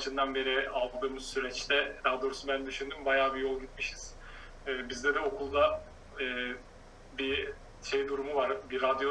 [0.00, 4.14] Maçından beri aldığımız süreçte, daha doğrusu ben düşündüm, bayağı bir yol gitmişiz.
[4.66, 5.84] E, bizde de okulda
[6.20, 6.24] e,
[7.18, 9.10] bir şey durumu var, bir radyo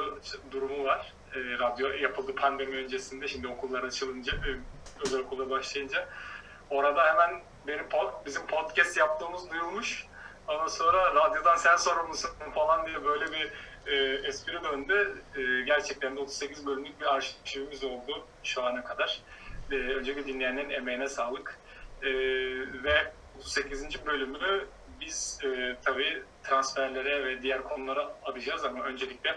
[0.51, 1.13] durumu var.
[1.35, 4.49] E, radyo yapıldı pandemi öncesinde, şimdi okullar açılınca, e,
[5.01, 6.07] özel okula başlayınca.
[6.69, 10.05] Orada hemen benim pod, bizim podcast yaptığımız duyulmuş.
[10.47, 13.53] Ondan sonra radyodan sen sorumlusun falan diye böyle bir
[13.87, 15.23] e, espri döndü.
[15.35, 19.21] E, gerçekten de 38 bölümlük bir arşivimiz oldu şu ana kadar.
[19.71, 21.59] E, önceki dinleyenlerin emeğine sağlık.
[22.01, 22.09] E,
[22.83, 24.05] ve 38.
[24.05, 24.67] bölümü
[25.01, 29.35] biz e, tabii transferlere ve diğer konulara adayacağız ama öncelikle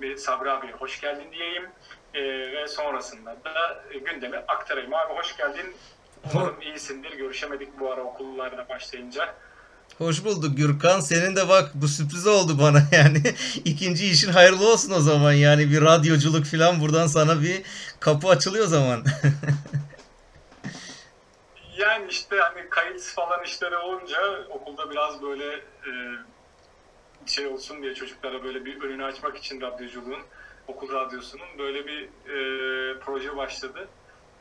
[0.00, 1.68] bir Sabri abi hoş geldin diyeyim.
[2.14, 4.94] E, ve sonrasında da e, gündemi aktarayım.
[4.94, 5.74] Abi hoş geldin.
[6.34, 7.12] Umarım iyisindir.
[7.12, 9.34] Görüşemedik bu ara okullarda başlayınca.
[9.98, 11.00] Hoş bulduk Gürkan.
[11.00, 13.22] Senin de bak bu sürpriz oldu bana yani.
[13.64, 17.62] İkinci işin hayırlı olsun o zaman yani bir radyoculuk falan buradan sana bir
[18.00, 19.04] kapı açılıyor o zaman.
[21.78, 24.18] Yani işte hani kayıt falan işleri olunca
[24.50, 25.90] okulda biraz böyle e,
[27.26, 30.22] şey olsun diye çocuklara böyle bir önünü açmak için radyoculuğun,
[30.68, 33.88] okul radyosunun böyle bir e, proje başladı.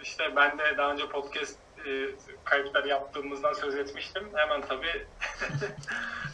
[0.03, 4.23] İşte ben de daha önce podcast e, kayıtları yaptığımızdan söz etmiştim.
[4.33, 4.85] Hemen tabii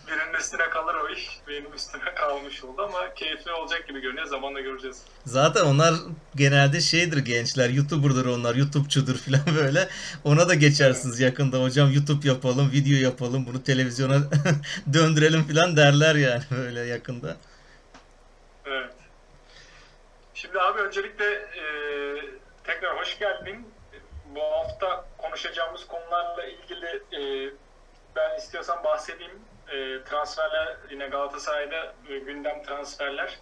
[0.07, 1.29] birinin üstüne kalır o iş.
[1.47, 4.25] Benim üstüne kalmış oldu ama keyifli olacak gibi görünüyor.
[4.25, 5.03] Zamanla göreceğiz.
[5.25, 5.93] Zaten onlar
[6.35, 7.69] genelde şeydir gençler.
[7.69, 8.55] YouTuber'dır onlar.
[8.55, 9.87] YouTube'çudur falan böyle.
[10.23, 11.63] Ona da geçersiniz yakında.
[11.63, 13.45] Hocam YouTube yapalım, video yapalım.
[13.45, 14.17] Bunu televizyona
[14.93, 17.37] döndürelim falan derler yani böyle yakında.
[18.65, 18.93] Evet.
[20.33, 21.63] Şimdi abi öncelikle e,
[22.63, 23.67] tekrar hoş geldin.
[24.37, 27.51] Bu hafta konuşacağımız konularla ilgili e,
[28.15, 29.41] ben istiyorsan bahsedeyim.
[29.67, 33.39] E, transferler yine Galatasaray'da e, gündem transferler.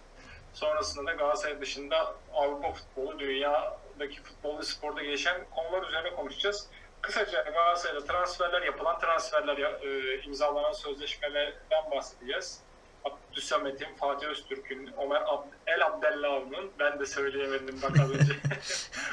[0.52, 6.70] Sonrasında da Galatasaray dışında Avrupa futbolu, dünyadaki futbolu, sporda gelişen konular üzerine konuşacağız.
[7.00, 12.62] Kısaca Galatasaray'da transferler, yapılan transferler, e, imzalanan sözleşmelerden bahsedeceğiz.
[13.06, 18.32] Abdülsamet'in, Fatih Öztürk'ün, Ömer Ab El Abdellav'ın ben de söyleyemedim bak az önce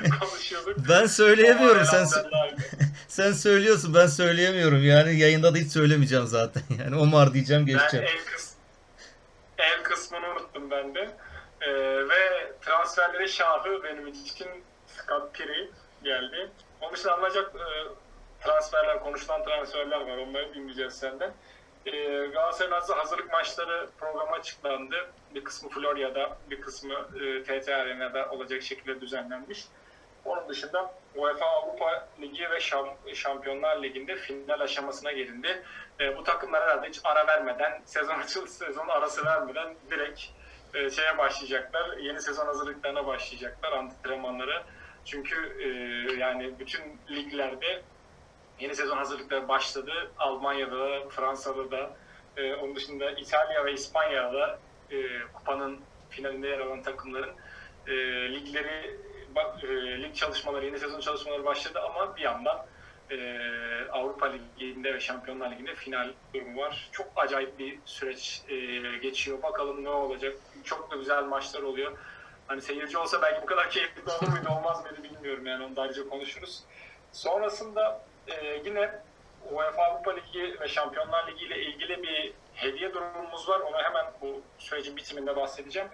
[0.20, 0.78] konuşuyorduk.
[0.90, 2.06] Ben söyleyemiyorum Ömer sen
[3.08, 8.06] sen söylüyorsun ben söyleyemiyorum yani yayında da hiç söylemeyeceğim zaten yani Omar diyeceğim Ben geçeceğim.
[8.06, 8.54] el, kıs
[9.58, 11.10] el kısmını unuttum ben de.
[11.62, 11.72] Ee,
[12.10, 14.48] ve transferlerin şahı benim için
[14.88, 15.70] Scott Piri
[16.04, 16.50] geldi.
[16.82, 17.68] Onun dışında alınacak e,
[18.46, 20.18] transferler, konuşulan transferler var.
[20.18, 21.34] Onları dinleyeceğiz senden.
[21.86, 21.92] Ee,
[22.26, 25.14] Galatasaray'ın hazır- hazırlık maçları programı açıklandı.
[25.36, 29.66] Bir kısmı Florya'da, bir kısmı e, TT Arena'da olacak şekilde düzenlenmiş.
[30.26, 35.64] Onun dışında UEFA Avrupa Ligi ve Şam- Şampiyonlar Ligi'nde final aşamasına gelindi.
[36.00, 40.22] E, bu takımlar herhalde hiç ara vermeden, sezon açıl sezon arası vermeden direkt
[40.74, 41.98] e, şeye başlayacaklar.
[41.98, 44.64] Yeni sezon hazırlıklarına başlayacaklar, antrenmanlara.
[45.06, 45.68] Çünkü e,
[46.20, 47.84] yani bütün liglerde
[48.64, 49.92] yeni sezon hazırlıkları başladı.
[50.18, 51.90] Almanya'da da, Fransa'da da,
[52.38, 54.60] e, onun dışında İtalya ve İspanya'da
[54.92, 54.98] e,
[55.34, 55.80] kupanın
[56.10, 57.32] finalinde yer alan takımların
[57.88, 57.94] e,
[58.34, 59.00] ligleri
[59.64, 62.66] e, lig çalışmaları, yeni sezon çalışmaları başladı ama bir yandan
[63.12, 63.18] e,
[63.92, 66.90] Avrupa Ligi'nde ve Şampiyonlar Ligi'nde final durumu var.
[66.92, 68.56] Çok acayip bir süreç e,
[68.98, 69.44] geçiyor.
[69.44, 70.36] Bakalım ne olacak.
[70.64, 71.98] Çok da güzel maçlar oluyor.
[72.48, 75.82] Hani seyirci olsa belki bu kadar keyifli olur muydu olmaz mıydı bilmiyorum yani onu da
[75.82, 76.64] ayrıca konuşuruz.
[77.12, 78.92] Sonrasında e, yine
[79.52, 83.60] UEFA Avrupa Ligi ve Şampiyonlar Ligi ile ilgili bir hediye durumumuz var.
[83.60, 85.90] Onu hemen bu sürecin bitiminde bahsedeceğim.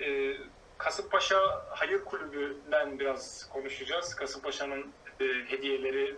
[0.00, 0.36] E,
[0.78, 4.14] Kasımpaşa Hayır Kulübü'nden biraz konuşacağız.
[4.14, 6.16] Kasımpaşa'nın e, hediyeleri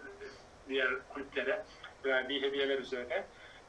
[0.68, 1.64] diğer kulüplere
[2.04, 3.24] verdiği hediyeler üzerine.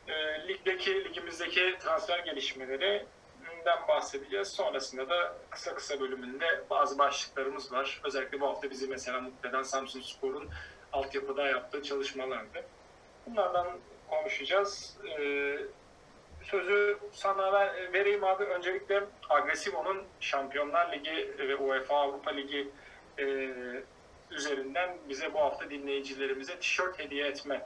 [0.08, 4.48] E, ligdeki, ligimizdeki transfer gelişmelerinden bahsedeceğiz.
[4.48, 8.02] Sonrasında da kısa kısa bölümünde bazı başlıklarımız var.
[8.04, 10.50] Özellikle bu hafta bizi mesela mutlu eden Samsun Spor'un
[10.94, 12.64] altyapıda yaptığı çalışmalardı.
[13.28, 13.68] Bunlardan
[14.10, 14.98] konuşacağız.
[15.20, 15.24] E,
[16.44, 18.44] sözü sana ver, vereyim abi.
[18.44, 22.70] Öncelikle Agresivo'nun Şampiyonlar Ligi ve UEFA Avrupa Ligi
[23.20, 23.50] e,
[24.32, 27.66] üzerinden bize bu hafta dinleyicilerimize tişört hediye etme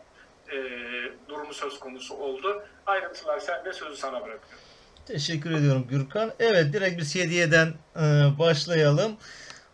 [0.51, 0.57] e,
[1.29, 2.63] durumu söz konusu oldu.
[2.85, 4.59] Ayrıntılar sen de sözü sana bırakıyorum.
[5.05, 6.33] Teşekkür ediyorum Gürkan.
[6.39, 8.01] Evet direkt biz hediyeden e,
[8.39, 9.17] başlayalım.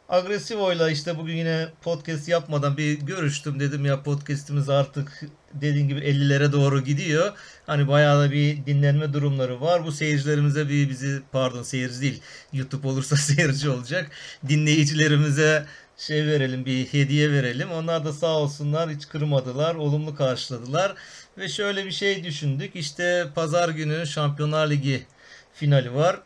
[0.09, 3.59] Agresivo'yla işte bugün yine podcast yapmadan bir görüştüm.
[3.59, 5.21] Dedim ya podcast'imiz artık
[5.53, 7.33] dediğin gibi 50'lere doğru gidiyor.
[7.65, 9.85] Hani bayağı da bir dinlenme durumları var.
[9.85, 12.21] Bu seyircilerimize bir bizi pardon seyirci değil
[12.53, 14.11] YouTube olursa seyirci olacak.
[14.47, 15.65] Dinleyicilerimize
[15.97, 17.71] şey verelim bir hediye verelim.
[17.71, 19.75] Onlar da sağ olsunlar hiç kırmadılar.
[19.75, 20.95] Olumlu karşıladılar.
[21.37, 22.75] Ve şöyle bir şey düşündük.
[22.75, 25.03] İşte pazar günü Şampiyonlar Ligi
[25.53, 26.19] finali var.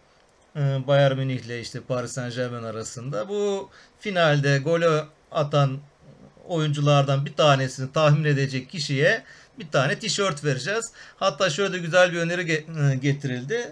[0.57, 3.29] Ee, Bayern Münih ile işte Paris Saint Germain arasında.
[3.29, 3.69] Bu
[3.99, 5.79] finalde golü atan
[6.47, 9.23] oyunculardan bir tanesini tahmin edecek kişiye
[9.59, 10.91] bir tane tişört vereceğiz.
[11.15, 13.71] Hatta şöyle güzel bir öneri e, getirildi.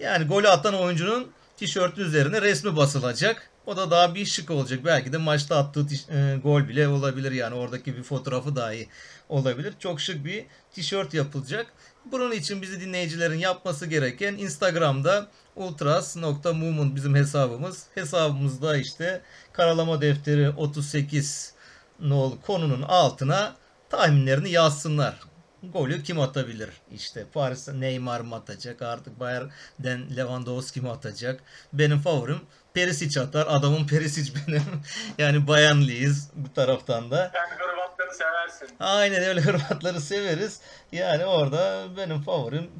[0.00, 3.50] Yani golü atan oyuncunun tişörtün üzerine resmi basılacak.
[3.66, 4.80] O da daha bir şık olacak.
[4.84, 8.88] Belki de maçta attığı e, gol bile olabilir yani oradaki bir fotoğrafı dahi
[9.28, 9.74] olabilir.
[9.78, 11.66] Çok şık bir tişört yapılacak.
[12.04, 17.86] Bunun için bizi dinleyicilerin yapması gereken Instagram'da ultras.movement bizim hesabımız.
[17.94, 19.20] Hesabımızda işte
[19.52, 21.54] karalama defteri 38
[22.00, 23.54] nol konunun altına
[23.90, 25.20] tahminlerini yazsınlar.
[25.62, 26.70] Golü kim atabilir?
[26.92, 28.82] İşte Paris Neymar mı atacak?
[28.82, 31.40] Artık Bayern'den Lewandowski mi atacak?
[31.72, 32.40] Benim favorim
[32.74, 33.46] Perisic atar.
[33.48, 34.62] Adamın Perisic benim.
[35.18, 37.32] yani Bayanlıyız bu taraftan da.
[37.34, 38.76] Yani Hırvatları seversin.
[38.80, 40.60] Aynen öyle Hırvatları severiz.
[40.92, 42.70] Yani orada benim favorim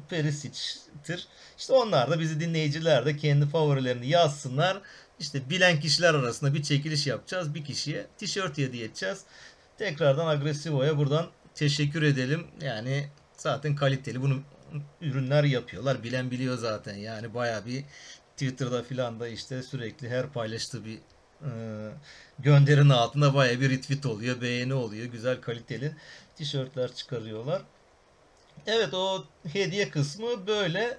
[1.07, 1.27] Perisic'tir.
[1.57, 4.81] İşte onlar da bizi dinleyiciler de kendi favorilerini yazsınlar.
[5.19, 7.55] İşte bilen kişiler arasında bir çekiliş yapacağız.
[7.55, 9.23] Bir kişiye tişört hediye edeceğiz.
[9.77, 12.47] Tekrardan Agresivo'ya buradan teşekkür edelim.
[12.61, 13.07] Yani
[13.37, 14.41] zaten kaliteli bunu
[15.01, 16.03] ürünler yapıyorlar.
[16.03, 16.95] Bilen biliyor zaten.
[16.95, 17.83] Yani baya bir
[18.31, 20.99] Twitter'da filan da işte sürekli her paylaştığı bir
[21.41, 21.49] e,
[22.39, 25.05] gönderinin altında baya bir retweet oluyor, beğeni oluyor.
[25.05, 25.91] Güzel kaliteli
[26.35, 27.61] tişörtler çıkarıyorlar.
[28.67, 30.97] Evet o hediye kısmı böyle.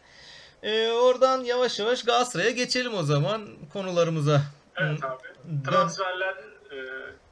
[0.63, 4.41] E, oradan yavaş yavaş Galatasaray'a geçelim o zaman konularımıza.
[4.77, 5.63] Evet abi.
[5.65, 6.37] Transferler
[6.71, 6.77] e,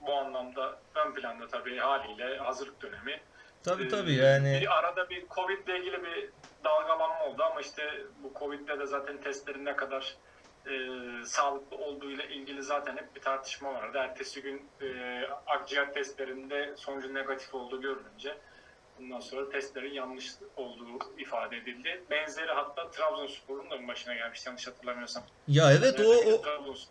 [0.06, 3.20] bu anlamda ön planda tabii haliyle hazırlık dönemi.
[3.62, 4.58] Tabii tabii yani.
[4.62, 6.30] Bir arada bir Covid ile ilgili bir
[6.64, 7.82] dalgalanma oldu ama işte
[8.22, 10.16] bu Covid'de de zaten testlerin ne kadar
[10.66, 10.72] e,
[11.24, 13.98] sağlıklı olduğu ile ilgili zaten hep bir tartışma vardı.
[13.98, 18.36] Ertesi gün e, akciğer testlerinde sonucu negatif olduğu görülünce
[19.00, 20.26] Bundan sonra testlerin yanlış
[20.56, 22.04] olduğu ifade edildi.
[22.10, 25.22] Benzeri hatta Trabzonspor'un da başına gelmiş yanlış hatırlamıyorsam.
[25.48, 26.42] Ya evet o, o,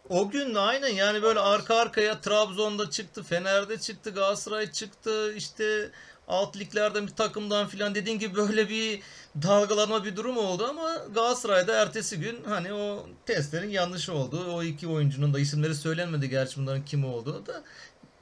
[0.10, 5.92] o gün aynen yani böyle arka arkaya Trabzon'da çıktı, Fener'de çıktı, Galatasaray çıktı, işte
[6.28, 9.02] alt liglerden bir takımdan filan dediğin gibi böyle bir
[9.42, 14.88] dalgalanma bir durum oldu ama Galatasaray'da ertesi gün hani o testlerin yanlış olduğu o iki
[14.88, 17.64] oyuncunun da isimleri söylenmedi gerçi bunların kim olduğu da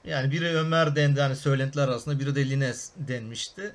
[0.03, 3.73] yani biri Ömer dendi hani söylentiler arasında biri de Lines denmişti.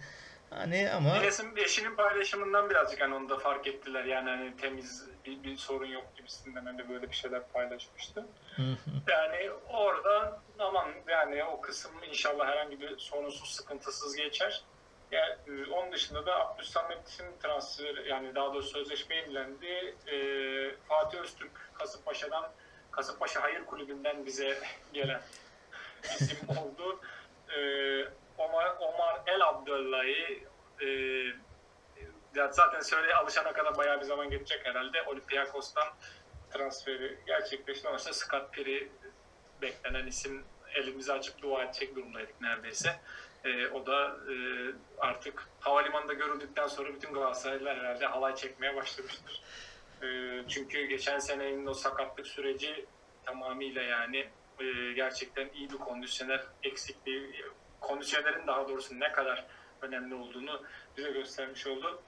[0.51, 4.05] Hani ama Lines'in eşinin paylaşımından birazcık hani onu da fark ettiler.
[4.05, 8.27] Yani hani temiz bir, bir sorun yok gibisinden hani böyle bir şeyler paylaşmıştı.
[9.09, 14.63] yani orada aman yani o kısım inşallah herhangi bir sorunsuz sıkıntısız geçer.
[15.13, 19.95] Yani, e, onun dışında da Abdülsamet'in transfer yani daha doğrusu sözleşme yenilendi.
[20.07, 20.17] E,
[20.89, 22.51] Fatih Öztürk Kasımpaşa'dan
[22.91, 24.59] Kasımpaşa Hayır Kulübü'nden bize
[24.93, 25.21] gelen
[26.05, 27.01] isim oldu.
[27.57, 27.59] E,
[28.39, 30.49] Omar, Omar El Abdullah'ı
[30.85, 30.89] e,
[32.51, 35.03] zaten söyle alışana kadar bayağı bir zaman geçecek herhalde.
[35.03, 35.89] Olympiakos'tan
[36.51, 37.89] transferi gerçekleşti.
[37.89, 38.91] Ama Scott Piri
[39.63, 43.01] beklenen isim elimizi açıp dua edecek durumdaydık neredeyse.
[43.45, 44.35] E, o da e,
[44.99, 49.43] artık havalimanında görüldükten sonra bütün Galatasaraylılar herhalde halay çekmeye başlamıştır.
[50.03, 50.09] E,
[50.49, 52.87] çünkü geçen senenin o sakatlık süreci
[53.25, 54.29] tamamıyla yani
[54.61, 57.31] e, gerçekten iyi bir kondisyoner eksikliği,
[57.81, 59.47] kondisyonerin daha doğrusu ne kadar
[59.83, 60.63] önemli olduğunu
[60.97, 62.03] bize göstermiş oldu.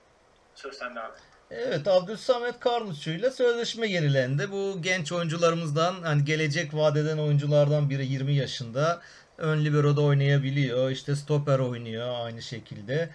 [0.54, 1.16] Söz sende abi.
[1.50, 4.50] Evet Abdülsamet Karnusçu ile sözleşme yenilendi.
[4.52, 9.02] Bu genç oyuncularımızdan hani gelecek vadeden oyunculardan biri 20 yaşında.
[9.38, 10.90] Ön libero'da oynayabiliyor.
[10.90, 13.10] İşte stoper oynuyor aynı şekilde.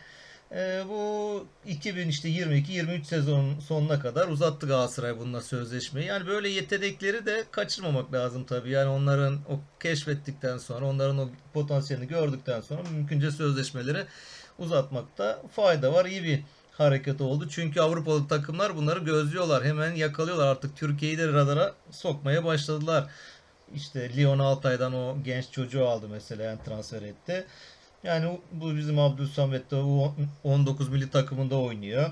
[0.56, 6.08] E, bu 2000 işte 22-23 sezon sonuna kadar uzattı Galatasaray bununla sözleşmeyi.
[6.08, 8.70] Yani böyle yetenekleri de kaçırmamak lazım tabii.
[8.70, 14.06] Yani onların o keşfettikten sonra, onların o potansiyelini gördükten sonra mümkünce sözleşmeleri
[14.60, 16.06] uzatmakta fayda var.
[16.06, 17.50] İyi bir hareket oldu.
[17.50, 19.64] Çünkü Avrupalı takımlar bunları gözlüyorlar.
[19.66, 20.48] Hemen yakalıyorlar.
[20.48, 23.10] Artık Türkiye'yi de radara sokmaya başladılar.
[23.76, 27.46] İşte Lyon Altay'dan o genç çocuğu aldı mesela yani transfer etti.
[28.06, 29.76] Yani bu bizim Abdülsamet de
[30.44, 32.12] 19 milli takımında oynuyor.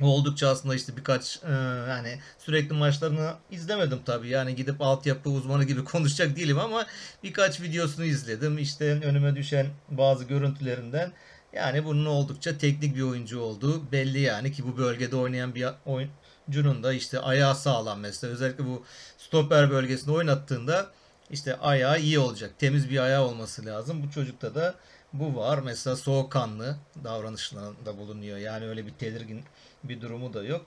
[0.00, 1.52] Oldukça aslında işte birkaç e,
[1.88, 4.28] yani sürekli maçlarını izlemedim tabii.
[4.28, 6.86] Yani gidip altyapı uzmanı gibi konuşacak değilim ama
[7.22, 8.58] birkaç videosunu izledim.
[8.58, 11.12] İşte önüme düşen bazı görüntülerinden
[11.52, 16.10] yani bunun oldukça teknik bir oyuncu olduğu belli yani ki bu bölgede oynayan bir oyun,
[16.46, 18.84] oyuncunun da işte ayağı sağlam mesela özellikle bu
[19.18, 20.90] stoper bölgesinde oynattığında
[21.30, 22.50] işte ayağı iyi olacak.
[22.58, 24.02] Temiz bir ayağı olması lazım.
[24.02, 24.74] Bu çocukta da
[25.12, 25.58] bu var.
[25.58, 28.38] Mesela soğukkanlı davranışlarında bulunuyor.
[28.38, 29.44] Yani öyle bir tedirgin
[29.84, 30.66] bir durumu da yok.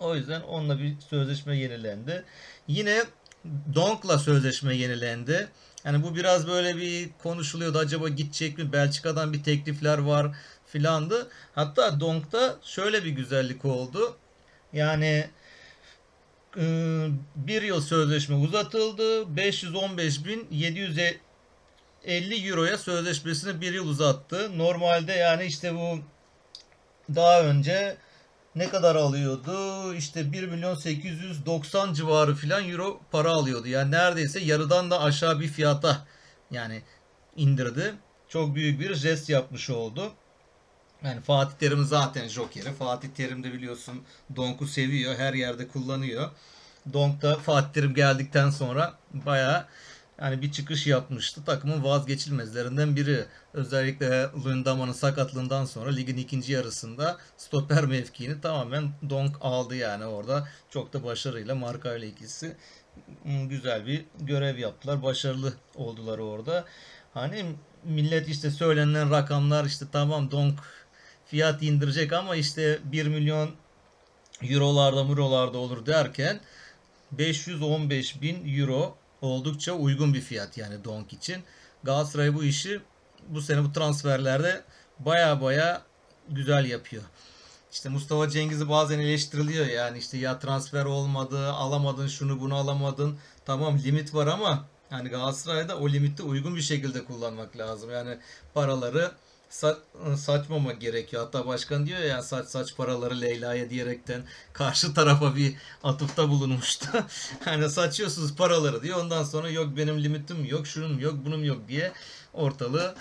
[0.00, 2.24] O yüzden onunla bir sözleşme yenilendi.
[2.68, 3.02] Yine
[3.74, 5.48] Donk'la sözleşme yenilendi.
[5.84, 7.78] Yani bu biraz böyle bir konuşuluyordu.
[7.78, 8.72] Acaba gidecek mi?
[8.72, 10.36] Belçika'dan bir teklifler var
[10.66, 11.28] filandı.
[11.54, 14.16] Hatta Donk'ta şöyle bir güzellik oldu.
[14.72, 15.30] Yani
[16.56, 16.64] e,
[17.36, 19.22] bir yıl sözleşme uzatıldı.
[19.22, 21.14] 515.750
[22.06, 24.58] euroya sözleşmesini bir yıl uzattı.
[24.58, 25.98] Normalde yani işte bu
[27.14, 27.96] daha önce
[28.56, 29.94] ne kadar alıyordu?
[29.94, 33.68] İşte 1 milyon 890 civarı filan euro para alıyordu.
[33.68, 36.06] Yani neredeyse yarıdan da aşağı bir fiyata
[36.50, 36.82] yani
[37.36, 37.94] indirdi.
[38.28, 40.12] Çok büyük bir jest yapmış oldu.
[41.04, 42.72] Yani Fatih Terim zaten jokeri.
[42.72, 44.02] Fatih Terim de biliyorsun
[44.36, 45.14] Donk'u seviyor.
[45.14, 46.30] Her yerde kullanıyor.
[46.92, 49.66] Donk da Fatih Terim geldikten sonra bayağı
[50.20, 51.44] yani bir çıkış yapmıştı.
[51.44, 53.24] Takımın vazgeçilmezlerinden biri.
[53.54, 60.48] Özellikle Lundama'nın sakatlığından sonra ligin ikinci yarısında stoper mevkiini tamamen Donk aldı yani orada.
[60.70, 62.56] Çok da başarıyla Marka ile ikisi
[63.24, 65.02] güzel bir görev yaptılar.
[65.02, 66.64] Başarılı oldular orada.
[67.14, 67.44] Hani
[67.84, 70.58] millet işte söylenen rakamlar işte tamam Donk
[71.26, 73.50] fiyat indirecek ama işte 1 milyon
[74.42, 76.40] eurolarda murolarda olur derken
[77.12, 81.42] 515 bin euro oldukça uygun bir fiyat yani Donk için.
[81.82, 82.80] Galatasaray bu işi
[83.28, 84.64] bu sene bu transferlerde
[84.98, 85.82] baya baya
[86.28, 87.02] güzel yapıyor.
[87.72, 93.18] İşte Mustafa Cengiz'i bazen eleştiriliyor yani işte ya transfer olmadı, alamadın şunu bunu alamadın.
[93.44, 97.90] Tamam limit var ama yani Galatasaray'da o limiti uygun bir şekilde kullanmak lazım.
[97.90, 98.18] Yani
[98.54, 99.12] paraları
[99.50, 99.78] sa
[100.16, 101.24] saçmamak gerekiyor.
[101.24, 104.22] Hatta başkan diyor ya saç saç paraları Leyla'ya diyerekten
[104.52, 106.86] karşı tarafa bir atıfta bulunmuştu.
[107.44, 109.00] hani saçıyorsunuz paraları diyor.
[109.00, 111.92] Ondan sonra yok benim limitim yok, şunun yok, bunun yok diye
[112.34, 112.94] ortalığı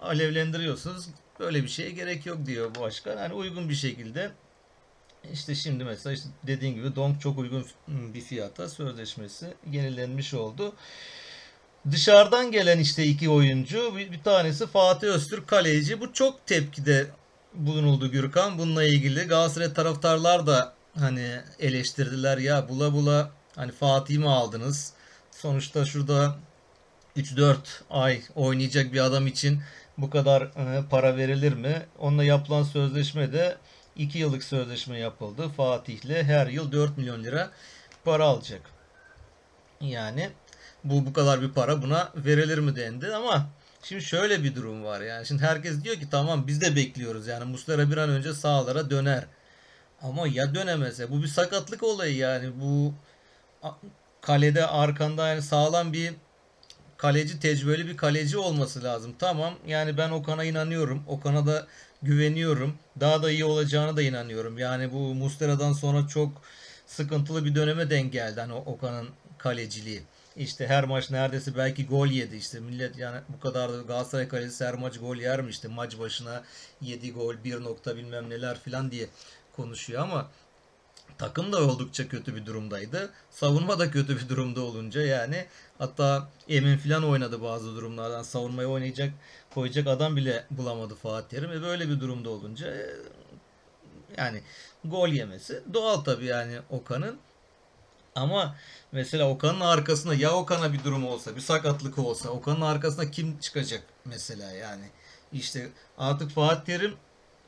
[0.00, 1.08] alevlendiriyorsunuz.
[1.40, 3.16] Böyle bir şeye gerek yok diyor başkan.
[3.16, 4.32] Hani uygun bir şekilde
[5.32, 10.74] işte şimdi mesela işte dediğin gibi Donk çok uygun bir fiyata sözleşmesi yenilenmiş oldu.
[11.90, 16.00] Dışarıdan gelen işte iki oyuncu bir, bir tanesi Fatih Öztürk kaleci.
[16.00, 17.06] Bu çok tepkide
[17.54, 18.58] bulunuldu Gürkan.
[18.58, 24.92] Bununla ilgili Galatasaray taraftarlar da hani eleştirdiler ya bula bula hani Fatih'i mi aldınız?
[25.30, 26.36] Sonuçta şurada
[27.16, 27.56] 3-4
[27.90, 29.62] ay oynayacak bir adam için
[29.98, 31.82] bu kadar e, para verilir mi?
[31.98, 33.56] Onunla yapılan sözleşme de
[33.96, 35.48] 2 yıllık sözleşme yapıldı.
[35.48, 37.50] Fatih'le her yıl 4 milyon lira
[38.04, 38.62] para alacak.
[39.80, 40.30] Yani
[40.84, 43.46] bu bu kadar bir para buna verilir mi dendi ama
[43.82, 47.44] şimdi şöyle bir durum var yani şimdi herkes diyor ki tamam biz de bekliyoruz yani
[47.44, 49.24] Muslera bir an önce sahalara döner
[50.02, 52.94] ama ya dönemese bu bir sakatlık olayı yani bu
[54.20, 56.14] kalede arkanda yani sağlam bir
[56.96, 59.14] kaleci tecrübeli bir kaleci olması lazım.
[59.18, 61.04] Tamam yani ben Okan'a inanıyorum.
[61.08, 61.66] Okan'a da
[62.02, 62.76] güveniyorum.
[63.00, 64.58] Daha da iyi olacağına da inanıyorum.
[64.58, 66.42] Yani bu Muslera'dan sonra çok
[66.86, 68.40] sıkıntılı bir döneme denk geldi.
[68.40, 69.08] Hani Okan'ın
[69.38, 70.02] kaleciliği.
[70.36, 72.36] İşte her maç neredeyse belki gol yedi.
[72.36, 75.50] İşte millet yani bu kadar da Galatasaray kalecisi her maç gol yer mi?
[75.50, 76.42] İşte maç başına
[76.80, 79.08] 7 gol 1 nokta bilmem neler filan diye
[79.56, 80.30] konuşuyor ama
[81.18, 83.10] takım da oldukça kötü bir durumdaydı.
[83.30, 85.46] Savunma da kötü bir durumda olunca yani
[85.78, 88.22] hatta Emin filan oynadı bazı durumlardan.
[88.22, 89.12] Savunmayı oynayacak
[89.54, 92.86] koyacak adam bile bulamadı Fatih Terim ve böyle bir durumda olunca e,
[94.16, 94.42] yani
[94.84, 97.18] gol yemesi doğal tabii yani Okan'ın
[98.14, 98.56] ama
[98.92, 103.82] mesela Okan'ın arkasında ya Okan'a bir durum olsa, bir sakatlık olsa Okan'ın arkasında kim çıkacak
[104.04, 104.84] mesela yani.
[105.32, 106.96] İşte artık Fatih Terim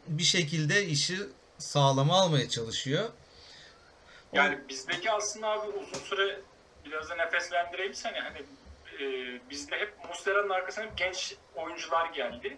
[0.07, 1.19] bir şekilde işi
[1.59, 3.11] sağlama almaya çalışıyor.
[4.33, 6.41] Yani bizdeki aslında abi uzun süre
[6.85, 8.21] biraz da nefeslendireyim seni.
[8.21, 8.39] Hani
[9.01, 9.05] e,
[9.51, 12.57] bizde hep Muslera'nın arkasına hep genç oyuncular geldi.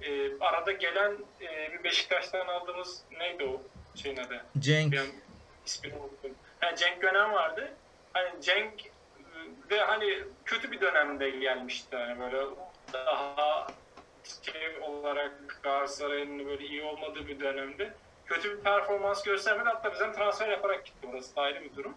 [0.00, 3.62] E, arada gelen e, bir Beşiktaş'tan aldığımız neydi o
[3.98, 4.44] şeyin adı?
[4.58, 4.92] Cenk.
[4.92, 5.06] Ben
[5.66, 6.30] ismini unuttum.
[6.62, 7.70] Yani Cenk Gönen vardı.
[8.12, 8.72] Hani Cenk
[9.70, 11.96] de hani kötü bir dönemde gelmişti.
[11.96, 12.46] Hani böyle
[12.92, 13.66] daha
[14.42, 17.92] şey olarak Galatasaray'ın böyle iyi olmadığı bir dönemde
[18.26, 19.68] kötü bir performans göstermedi.
[19.68, 21.06] Hatta bizden transfer yaparak gitti.
[21.12, 21.94] Orası da ayrı bir durum.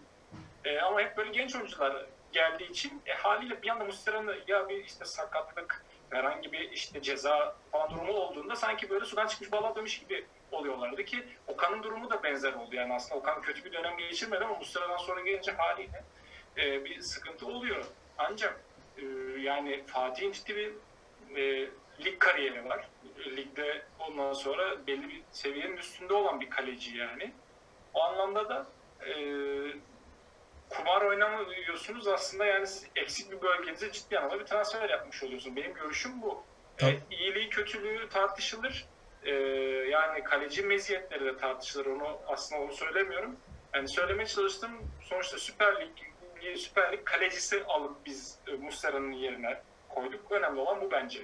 [0.64, 4.84] E, ama hep böyle genç oyuncular geldiği için e, haliyle bir anda Muslera'nın ya bir
[4.84, 9.98] işte sakatlık herhangi bir işte ceza falan durumu olduğunda sanki böyle sudan çıkmış balığa dönmüş
[9.98, 12.76] gibi oluyorlardı ki Okan'ın durumu da benzer oldu.
[12.76, 16.04] Yani aslında Okan kötü bir dönem geçirmedi ama Muslera'dan sonra gelince haliyle
[16.56, 17.84] e, bir sıkıntı oluyor.
[18.18, 18.60] Ancak
[18.96, 19.02] e,
[19.40, 20.72] yani Fatih'in ciddi bir
[21.36, 21.70] e,
[22.04, 22.88] lig kariyeri var.
[23.26, 27.32] Ligde ondan sonra belli bir seviyenin üstünde olan bir kaleci yani.
[27.94, 28.66] O anlamda da
[29.06, 29.12] e,
[30.68, 32.66] kumar oynamıyorsunuz aslında yani
[32.96, 35.56] eksik bir bölgenize ciddi anlamda bir transfer yapmış oluyorsunuz.
[35.56, 36.44] Benim görüşüm bu.
[36.82, 38.86] E, iyiliği kötülüğü tartışılır.
[39.24, 39.30] E,
[39.90, 41.86] yani kaleci meziyetleri de tartışılır.
[41.86, 43.36] Onu aslında onu söylemiyorum.
[43.74, 45.90] Yani söylemeye çalıştım sonuçta Süper Lig
[46.56, 50.32] Süper Lig kalecisi alıp biz e, Muslera'nın yerine koyduk.
[50.32, 51.20] Önemli olan bu bence.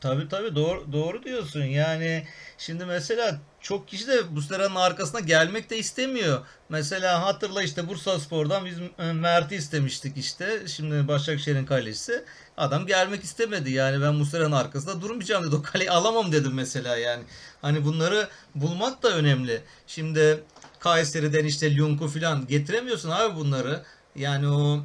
[0.00, 1.62] Tabii tabii doğru, doğru diyorsun.
[1.62, 2.26] Yani
[2.58, 6.46] şimdi mesela çok kişi de Muslera'nın arkasına gelmek de istemiyor.
[6.68, 8.78] Mesela hatırla işte Bursa Spor'dan biz
[9.14, 10.62] Mert'i istemiştik işte.
[10.68, 12.24] Şimdi Başakşehir'in kalecisi.
[12.56, 13.70] Adam gelmek istemedi.
[13.70, 15.56] Yani ben Muslera'nın arkasında durmayacağım dedi.
[15.56, 17.22] O kaleyi alamam dedim mesela yani.
[17.62, 19.62] Hani bunları bulmak da önemli.
[19.86, 20.44] Şimdi
[20.78, 23.82] Kayseri'den işte Lyonku falan getiremiyorsun abi bunları.
[24.16, 24.84] Yani o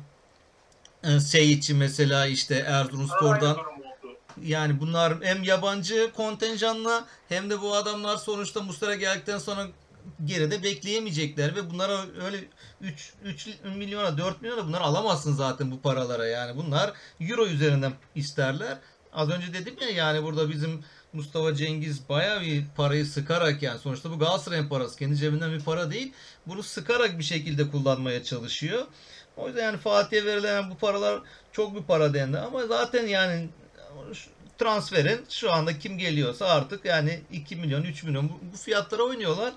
[1.03, 3.57] e, Seyitçi mesela işte Erzurumspor'dan
[4.41, 9.67] yani bunlar hem yabancı kontenjanla hem de bu adamlar sonuçta Mustara geldikten sonra
[10.25, 12.37] geride bekleyemeyecekler ve bunlara öyle
[12.81, 18.77] 3, 3 milyona 4 milyona bunları alamazsın zaten bu paralara yani bunlar euro üzerinden isterler.
[19.13, 24.11] Az önce dedim ya yani burada bizim Mustafa Cengiz bayağı bir parayı sıkarak yani sonuçta
[24.11, 26.13] bu Galatasaray'ın parası kendi cebinden bir para değil.
[26.47, 28.85] Bunu sıkarak bir şekilde kullanmaya çalışıyor.
[29.37, 31.21] O yüzden yani Fatih'e verilen bu paralar
[31.51, 33.49] çok bir para dendi ama zaten yani
[34.57, 39.53] transferin şu anda kim geliyorsa artık yani 2 milyon 3 milyon bu, bu fiyatlara oynuyorlar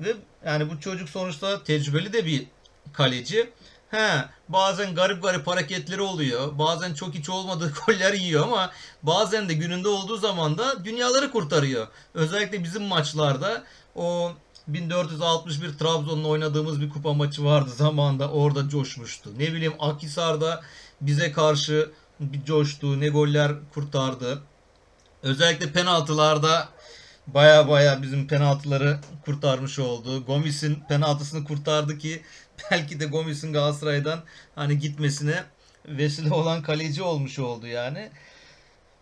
[0.00, 0.14] ve
[0.46, 2.46] yani bu çocuk sonuçta tecrübeli de bir
[2.92, 3.50] kaleci.
[3.90, 6.58] He, bazen garip garip hareketleri oluyor.
[6.58, 8.70] Bazen çok hiç olmadığı goller yiyor ama
[9.02, 11.88] bazen de gününde olduğu zaman da dünyaları kurtarıyor.
[12.14, 14.32] Özellikle bizim maçlarda o
[14.66, 19.30] 1461 Trabzon'la oynadığımız bir kupa maçı vardı zamanında orada coşmuştu.
[19.38, 20.62] Ne bileyim Akhisar'da
[21.00, 21.90] bize karşı
[22.20, 24.42] bir coştu, ne goller kurtardı.
[25.22, 26.68] Özellikle penaltılarda
[27.26, 30.24] baya baya bizim penaltıları kurtarmış oldu.
[30.26, 32.22] Gomis'in penaltısını kurtardı ki
[32.70, 34.20] belki de Gomis'in Galatasaray'dan
[34.54, 35.44] hani gitmesine
[35.86, 38.10] vesile olan kaleci olmuş oldu yani.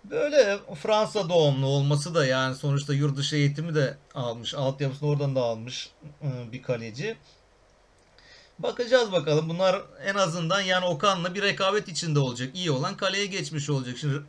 [0.05, 4.55] Böyle Fransa doğumlu olması da yani sonuçta yurt dışı eğitimi de almış.
[4.55, 5.90] Altyapısını oradan da almış
[6.25, 7.16] ıı, bir kaleci.
[8.59, 9.49] Bakacağız bakalım.
[9.49, 12.49] Bunlar en azından yani Okan'la bir rekabet içinde olacak.
[12.55, 13.97] İyi olan kaleye geçmiş olacak.
[13.99, 14.23] Şimdi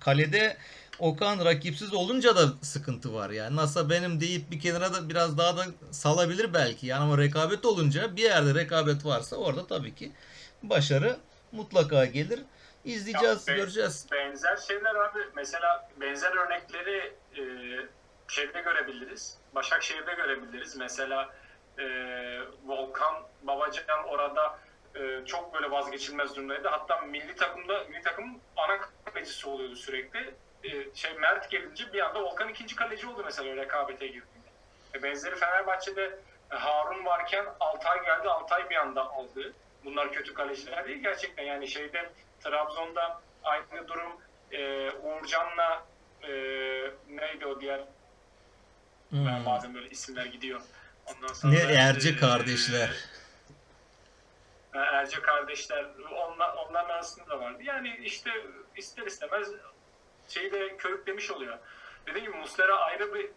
[0.00, 0.56] kalede
[1.00, 3.56] Okan rakipsiz olunca da sıkıntı var yani.
[3.56, 6.86] NASA benim deyip bir kenara da biraz daha da salabilir belki.
[6.86, 10.12] Yani ama rekabet olunca bir yerde rekabet varsa orada tabii ki
[10.62, 11.16] başarı
[11.52, 12.40] mutlaka gelir.
[12.84, 14.06] İzleyeceğiz, ya, göreceğiz.
[14.12, 15.18] Benzer şeyler abi.
[15.36, 17.42] Mesela benzer örnekleri e,
[18.28, 19.36] şeyde görebiliriz.
[19.54, 20.76] Başakşehir'de görebiliriz.
[20.76, 21.28] Mesela
[21.78, 21.84] e,
[22.66, 24.58] Volkan Babacan orada
[24.94, 26.68] e, çok böyle vazgeçilmez durumdaydı.
[26.68, 30.34] Hatta milli takımda milli takım ana kalecisi oluyordu sürekli.
[30.64, 34.48] E, şey Mert gelince bir anda Volkan ikinci kaleci oldu mesela rekabete girdiğinde.
[34.94, 36.18] E, benzeri Fenerbahçe'de
[36.52, 38.28] e, Harun varken Altay geldi.
[38.28, 39.52] Altay bir anda aldı.
[39.84, 41.44] Bunlar kötü kaleciler değil gerçekten.
[41.44, 44.12] Yani şeyde Trabzon'da aynı durum
[44.52, 45.84] e, Uğurcan'la
[46.22, 46.30] e,
[47.08, 47.80] neydi o diğer
[49.10, 49.26] hmm.
[49.26, 50.60] ben bazen böyle isimler gidiyor.
[51.06, 52.88] Ondan sonra, ne Erce kardeşler.
[52.88, 53.19] E,
[54.74, 57.62] Erce kardeşler onlar, onların arasında da vardı.
[57.62, 58.30] Yani işte
[58.76, 59.48] ister istemez
[60.28, 61.58] şeyi de körüklemiş oluyor.
[62.06, 63.30] Dediğim gibi Muslera ayrı bir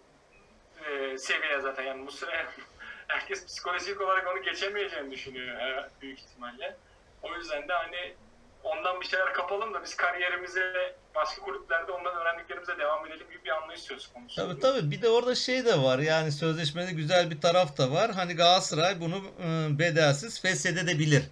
[0.86, 1.84] e, seviye zaten.
[1.84, 2.46] Yani Muslera
[3.08, 6.78] herkes psikolojik olarak onu geçemeyeceğini düşünüyor e, büyük ihtimalle.
[7.22, 8.16] O yüzden de hani
[8.64, 13.50] ondan bir şeyler kapalım da biz kariyerimize başka kulüplerde ondan öğrendiklerimize devam edelim gibi bir
[13.50, 14.36] anlayış söz konusu.
[14.36, 18.12] Tabii tabii bir de orada şey de var yani sözleşmede güzel bir taraf da var.
[18.12, 21.24] Hani Galatasaray bunu ıı, bedelsiz feshedebilir.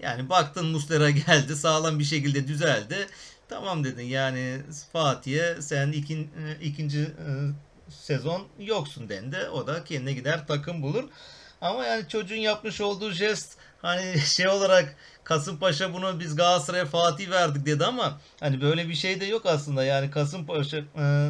[0.00, 3.06] Yani baktın Muslera geldi sağlam bir şekilde düzeldi.
[3.48, 4.60] Tamam dedin yani
[4.92, 7.54] Fatih'e sen ikin, ıı, ikinci ıı,
[7.88, 9.48] sezon yoksun dendi.
[9.52, 11.04] O da kendine gider takım bulur.
[11.60, 17.66] Ama yani çocuğun yapmış olduğu jest hani şey olarak Kasımpaşa bunu biz Galatasaray'a Fatih verdik
[17.66, 19.84] dedi ama hani böyle bir şey de yok aslında.
[19.84, 21.28] Yani Kasımpaşa e,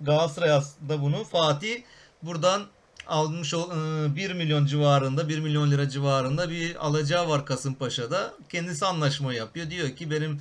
[0.00, 1.82] Galatasaray aslında bunu Fatih
[2.22, 2.62] buradan
[3.06, 8.34] almış 1 e, milyon civarında 1 milyon lira civarında bir alacağı var Kasımpaşa'da.
[8.48, 9.70] Kendisi anlaşma yapıyor.
[9.70, 10.40] Diyor ki benim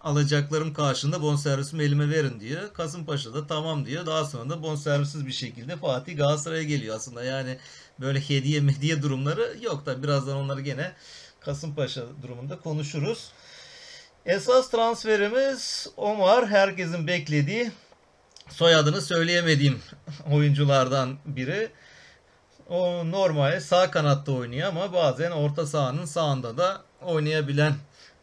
[0.00, 2.72] alacaklarım karşında bonservisimi elime verin diyor.
[2.72, 4.06] Kasımpaşa da tamam diyor.
[4.06, 7.24] Daha sonra da bonservisiz bir şekilde Fatih Galatasaray'a geliyor aslında.
[7.24, 7.58] Yani
[8.00, 10.92] böyle hediye mediye durumları yok da birazdan onları gene
[11.44, 13.30] Kasımpaşa durumunda konuşuruz.
[14.26, 16.46] Esas transferimiz Omar.
[16.46, 17.70] Herkesin beklediği
[18.48, 19.82] soyadını söyleyemediğim
[20.32, 21.70] oyunculardan biri.
[22.68, 27.74] O normal sağ kanatta oynuyor ama bazen orta sahanın sağında da oynayabilen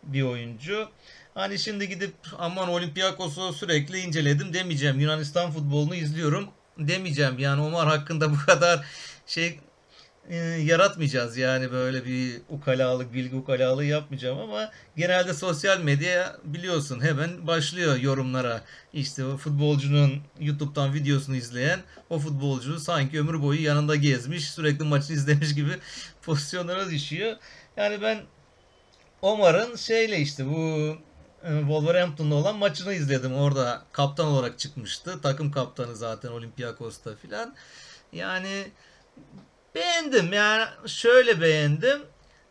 [0.04, 0.90] bir oyuncu.
[1.34, 5.00] Hani şimdi gidip aman Olympiakos'u sürekli inceledim demeyeceğim.
[5.00, 7.40] Yunanistan futbolunu izliyorum demeyeceğim.
[7.40, 8.86] Yani Omar hakkında bu kadar
[9.28, 9.60] şey
[10.30, 17.48] e, yaratmayacağız yani böyle bir ukalalık, bilgi ukalalığı yapmayacağım ama genelde sosyal medya biliyorsun hemen
[17.48, 18.62] başlıyor yorumlara.
[18.94, 25.14] İşte o futbolcunun YouTube'dan videosunu izleyen o futbolcu sanki ömür boyu yanında gezmiş, sürekli maçı
[25.14, 25.72] izlemiş gibi
[26.22, 27.38] pozisyonlara düşüyor.
[27.78, 28.20] Yani ben
[29.22, 30.96] Omar'ın şeyle işte bu
[31.44, 33.34] e, Wolverhampton'da olan maçını izledim.
[33.34, 35.22] Orada kaptan olarak çıkmıştı.
[35.22, 37.56] Takım kaptanı zaten Olympiakos'ta filan.
[38.14, 38.68] Yani
[39.76, 40.34] beğendim.
[40.34, 42.02] Yani şöyle beğendim.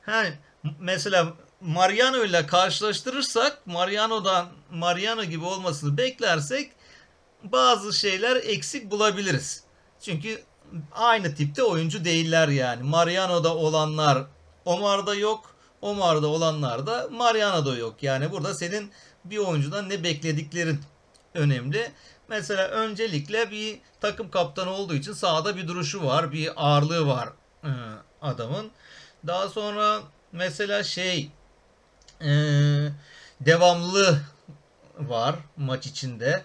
[0.02, 0.33] Hani
[0.81, 6.72] mesela Mariano ile karşılaştırırsak Mariano'dan Mariano gibi olmasını beklersek
[7.42, 9.62] bazı şeyler eksik bulabiliriz.
[10.00, 10.42] Çünkü
[10.92, 12.83] aynı tipte oyuncu değiller yani.
[12.83, 14.26] Mariano'da olanlar
[14.64, 15.54] Omar'da yok.
[15.83, 18.02] Omar'da olanlar da Mariano'da yok.
[18.02, 18.92] Yani burada senin
[19.24, 20.81] bir oyuncudan ne beklediklerin
[21.35, 21.92] önemli.
[22.28, 27.28] Mesela öncelikle bir takım kaptanı olduğu için sahada bir duruşu var, bir ağırlığı var
[27.64, 27.70] e,
[28.22, 28.70] adamın.
[29.26, 30.00] Daha sonra
[30.32, 31.30] mesela şey
[32.20, 32.30] e,
[33.40, 34.20] devamlı
[34.98, 36.44] var maç içinde.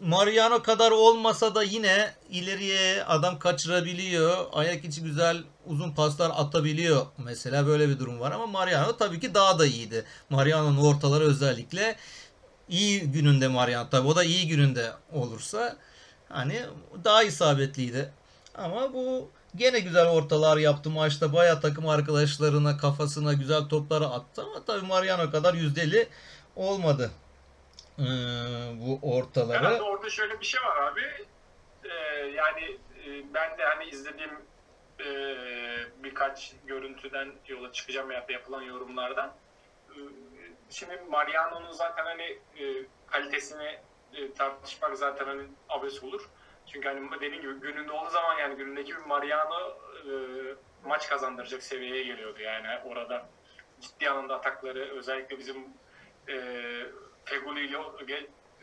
[0.00, 4.46] Mariano kadar olmasa da yine ileriye adam kaçırabiliyor.
[4.52, 7.06] Ayak içi güzel uzun paslar atabiliyor.
[7.18, 10.04] Mesela böyle bir durum var ama Mariano tabii ki daha da iyiydi.
[10.30, 11.96] Mariano'nun ortaları özellikle
[12.68, 15.76] iyi gününde Mariano tabii o da iyi gününde olursa
[16.28, 16.62] hani
[17.04, 18.12] daha isabetliydi.
[18.54, 21.32] Ama bu gene güzel ortalar yaptı maçta.
[21.32, 26.08] Baya takım arkadaşlarına kafasına güzel topları attı ama tabii Mariano kadar yüzdeli
[26.56, 27.10] olmadı
[27.98, 28.02] ee,
[28.80, 29.58] bu ortaları.
[29.58, 31.00] Herhalde orada şöyle bir şey var abi.
[31.84, 31.90] Ee,
[32.26, 32.78] yani
[33.34, 34.30] ben de hani izlediğim
[35.00, 35.06] e,
[36.04, 39.32] birkaç görüntüden yola çıkacağım ya yapılan yorumlardan.
[40.70, 42.64] Şimdi Mariano'nun zaten hani e,
[43.06, 43.78] kalitesini
[44.14, 46.28] e, tartışmak zaten hani abes olur.
[46.66, 50.12] Çünkü hani dediğim gibi gününde olduğu zaman yani günündeki bir Mariano e,
[50.84, 53.28] maç kazandıracak seviyeye geliyordu yani orada
[53.80, 55.56] ciddi anlamda atakları özellikle bizim
[56.28, 56.36] e,
[57.24, 57.78] Feguli ile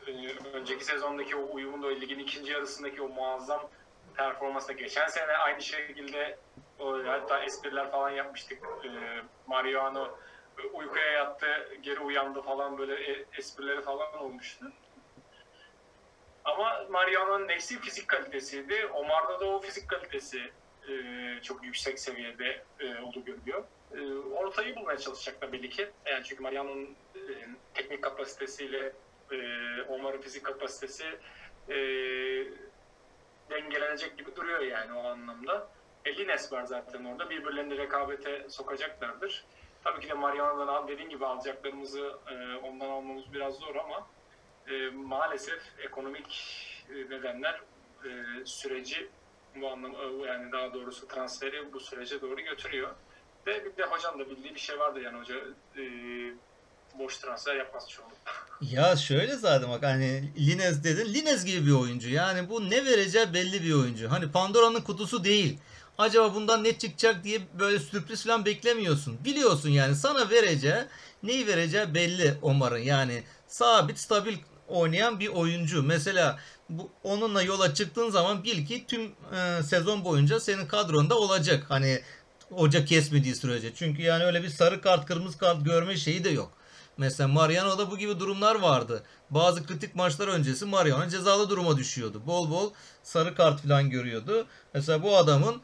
[0.08, 3.70] e, önceki sezondaki o uyumunda o ligin ikinci yarısındaki o muazzam
[4.16, 6.38] performansla geçen sene aynı şekilde
[6.80, 8.60] o, hatta espriler falan yapmıştık.
[8.84, 8.90] E,
[9.48, 10.18] Mariano
[10.74, 11.48] uykuya yattı,
[11.82, 14.72] geri uyandı falan böyle e, esprileri falan olmuştu.
[16.46, 18.86] Ama Mariano'nun eksi fizik kalitesiydi.
[18.94, 20.52] Omar'da da o fizik kalitesi
[20.90, 20.94] e,
[21.42, 23.64] çok yüksek seviyede e, olduğu görülüyor.
[23.98, 25.90] E, ortayı bulmaya çalışacaklar belli ki.
[26.06, 27.22] Yani çünkü Mariano'nun e,
[27.74, 28.94] teknik kapasitesiyle
[29.32, 29.38] e,
[29.90, 31.06] Omar'ın fizik kapasitesi
[31.70, 31.76] e,
[33.50, 35.68] dengelenecek gibi duruyor yani o anlamda.
[36.06, 37.30] E, Lines var zaten orada.
[37.30, 39.46] Birbirlerini rekabete sokacaklardır.
[39.84, 44.08] Tabii ki de Mariano'dan dediğin gibi alacaklarımızı e, ondan almamız biraz zor ama
[44.68, 46.28] e, maalesef ekonomik
[46.90, 47.62] e, nedenler
[48.06, 48.10] e,
[48.46, 49.10] süreci
[49.62, 52.90] bu anlam e, yani daha doğrusu transferi bu sürece doğru götürüyor.
[53.48, 55.36] Ve bir de hocam da bildiği bir şey vardı yani hoca
[55.78, 55.84] e,
[57.00, 58.32] boş transfer yapmaz çoğunlukla.
[58.72, 61.14] Ya şöyle zaten bak hani Lines dedin.
[61.14, 62.10] Lines gibi bir oyuncu.
[62.10, 64.12] Yani bu ne vereceği belli bir oyuncu.
[64.12, 65.60] Hani Pandora'nın kutusu değil.
[65.98, 69.18] Acaba bundan ne çıkacak diye böyle sürpriz falan beklemiyorsun.
[69.26, 70.84] Biliyorsun yani sana vereceği
[71.24, 72.78] neyi vereceği belli Omar'ın.
[72.78, 75.84] Yani sabit stabil oynayan bir oyuncu.
[75.84, 79.02] Mesela bu onunla yola çıktığın zaman bil ki tüm
[79.36, 81.66] e, sezon boyunca senin kadronda olacak.
[81.70, 82.02] Hani
[82.50, 83.76] hoca kesmediği sürece.
[83.76, 86.52] Çünkü yani öyle bir sarı kart, kırmızı kart görme şeyi de yok.
[86.98, 89.04] Mesela Mariano'da bu gibi durumlar vardı.
[89.30, 92.22] Bazı kritik maçlar öncesi Mariano cezalı duruma düşüyordu.
[92.28, 92.72] Bol bol
[93.04, 94.48] sarı kart falan görüyordu.
[94.74, 95.62] Mesela bu adamın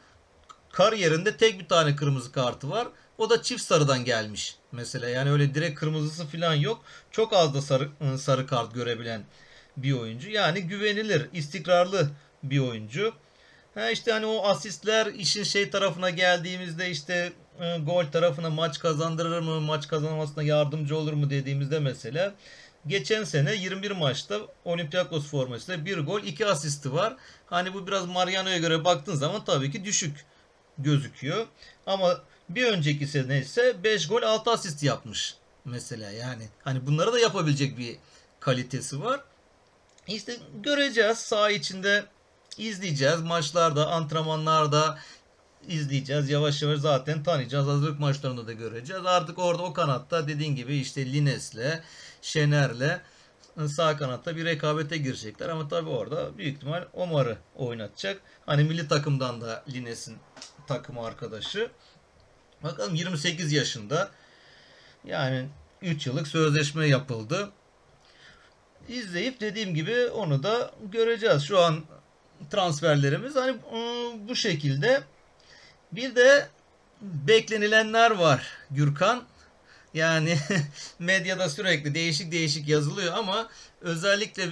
[0.72, 2.88] kariyerinde tek bir tane kırmızı kartı var.
[3.18, 4.56] O da çift sarıdan gelmiş.
[4.72, 6.84] Mesela yani öyle direkt kırmızısı falan yok.
[7.12, 9.24] Çok az da sarı, sarı kart görebilen
[9.78, 10.30] bir oyuncu.
[10.30, 12.10] Yani güvenilir, istikrarlı
[12.44, 13.14] bir oyuncu.
[13.76, 19.40] Ha işte hani o asistler işin şey tarafına geldiğimizde işte e, gol tarafına maç kazandırır
[19.40, 22.34] mı, maç kazanmasına yardımcı olur mu dediğimizde mesela
[22.88, 27.16] geçen sene 21 maçta Olympiakos formasıyla bir gol, iki asisti var.
[27.46, 30.26] Hani bu biraz Mariano'ya göre baktığın zaman tabii ki düşük
[30.80, 31.48] gözüküyor.
[31.86, 36.44] Ama bir önceki sene ise 5 gol 6 asist yapmış mesela yani.
[36.64, 37.98] Hani bunları da yapabilecek bir
[38.40, 39.24] kalitesi var.
[40.08, 42.06] İşte göreceğiz saha içinde
[42.58, 43.22] izleyeceğiz.
[43.22, 45.00] Maçlarda, antrenmanlarda
[45.68, 46.30] izleyeceğiz.
[46.30, 47.68] Yavaş yavaş zaten tanıyacağız.
[47.68, 49.06] Hazırlık maçlarında da göreceğiz.
[49.06, 51.82] Artık orada o kanatta dediğin gibi işte Lines'le,
[52.22, 53.02] Şener'le
[53.68, 55.50] sağ kanatta bir rekabete girecekler.
[55.50, 58.22] Ama tabii orada büyük ihtimal Omar'ı oynatacak.
[58.46, 60.18] Hani milli takımdan da Lines'in
[60.70, 61.72] takım arkadaşı.
[62.64, 64.10] Bakalım 28 yaşında.
[65.06, 65.46] Yani
[65.82, 67.52] 3 yıllık sözleşme yapıldı.
[68.88, 71.44] İzleyip dediğim gibi onu da göreceğiz.
[71.44, 71.84] Şu an
[72.52, 75.04] transferlerimiz hani ıı, bu şekilde.
[75.92, 76.48] Bir de
[77.02, 79.24] beklenilenler var Gürkan.
[79.94, 80.38] Yani
[81.00, 83.50] medyada sürekli değişik değişik yazılıyor ama
[83.82, 84.50] özellikle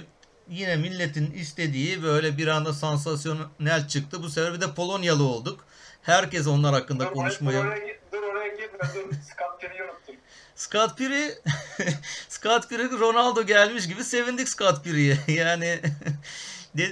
[0.50, 4.22] yine milletin istediği böyle bir anda sansasyonel çıktı.
[4.22, 5.67] Bu sefer bir de Polonyalı olduk.
[6.08, 7.62] Herkes onlar hakkında Dur, konuşmaya...
[7.62, 8.78] Dur oraya, dur oraya girme.
[8.94, 10.16] Dur Scott Perry'i unuttum.
[10.56, 11.34] Scott Piri
[12.28, 15.18] Scott Piri Ronaldo gelmiş gibi sevindik Scott Piri'ye.
[15.28, 15.80] Yani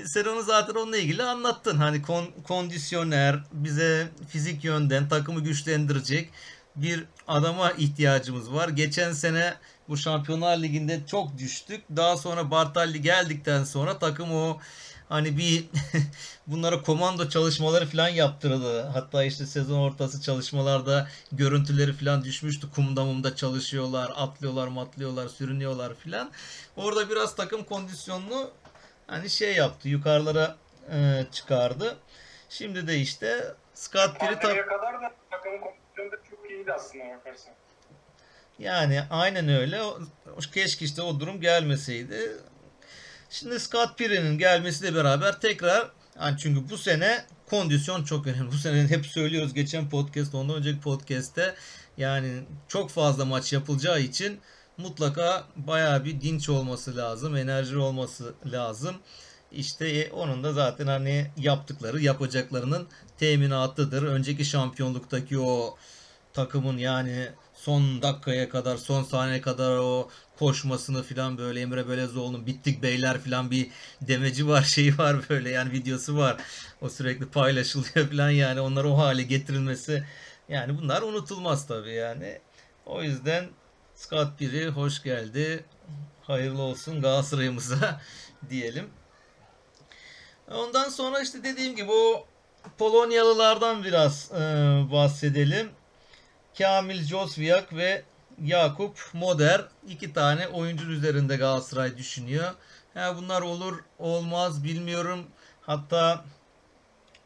[0.05, 1.77] sen onu zaten onunla ilgili anlattın.
[1.77, 6.31] Hani kon- kondisyoner, bize fizik yönden takımı güçlendirecek
[6.77, 8.69] bir adama ihtiyacımız var.
[8.69, 9.55] Geçen sene
[9.89, 11.85] bu Şampiyonlar Ligi'nde çok düştük.
[11.97, 14.61] Daha sonra Bartalli geldikten sonra takım o
[15.09, 15.65] hani bir
[16.47, 18.83] bunlara komando çalışmaları falan yaptırıldı.
[18.83, 22.71] Hatta işte sezon ortası çalışmalarda görüntüleri falan düşmüştü.
[22.75, 26.31] Kumda mumda çalışıyorlar, atlıyorlar, matlıyorlar, sürünüyorlar falan.
[26.77, 28.51] Orada biraz takım kondisyonunu
[29.07, 30.57] hani şey yaptı, yukarılara
[30.93, 31.97] e, çıkardı.
[32.49, 37.55] Şimdi de işte Scott Piri tak- kadar da takımın kondisyonu da çok iyiydi aslında bakarsan.
[38.59, 39.81] Yani aynen öyle.
[40.55, 42.37] Keşke işte o durum gelmeseydi.
[43.31, 48.49] Şimdi Scott Piri'nin gelmesiyle beraber tekrar yani çünkü bu sene kondisyon çok önemli.
[48.53, 51.55] Bu sene hep söylüyoruz geçen podcast, ondan önceki podcast'te
[51.97, 54.41] yani çok fazla maç yapılacağı için
[54.79, 58.97] mutlaka bayağı bir dinç olması lazım, enerji olması lazım.
[59.53, 64.03] İşte e, onun da zaten hani yaptıkları, yapacaklarının teminatıdır.
[64.03, 65.77] Önceki şampiyonluktaki o
[66.33, 70.09] takımın yani son dakikaya kadar, son saniye kadar o
[70.39, 73.71] koşmasını filan böyle Emre Belezoğlu'nun bittik beyler filan bir
[74.01, 76.37] demeci var, şeyi var böyle yani videosu var.
[76.81, 80.05] O sürekli paylaşılıyor filan yani onları o hale getirilmesi
[80.49, 82.41] yani bunlar unutulmaz tabii yani.
[82.87, 83.47] O yüzden
[83.95, 85.65] Scott Piri hoş geldi.
[86.23, 88.01] Hayırlı olsun Galatasaray'ımıza
[88.51, 88.91] diyelim.
[90.51, 92.27] Ondan sonra işte dediğim gibi o
[92.79, 94.37] Polonyalılardan biraz e,
[94.93, 95.71] bahsedelim.
[96.59, 98.05] Kamil Josviak ve
[98.45, 102.55] Yakup Moder iki tane oyuncu üzerinde Galatasaray düşünüyor.
[102.95, 105.25] Ha, bunlar olur olmaz bilmiyorum.
[105.63, 106.25] Hatta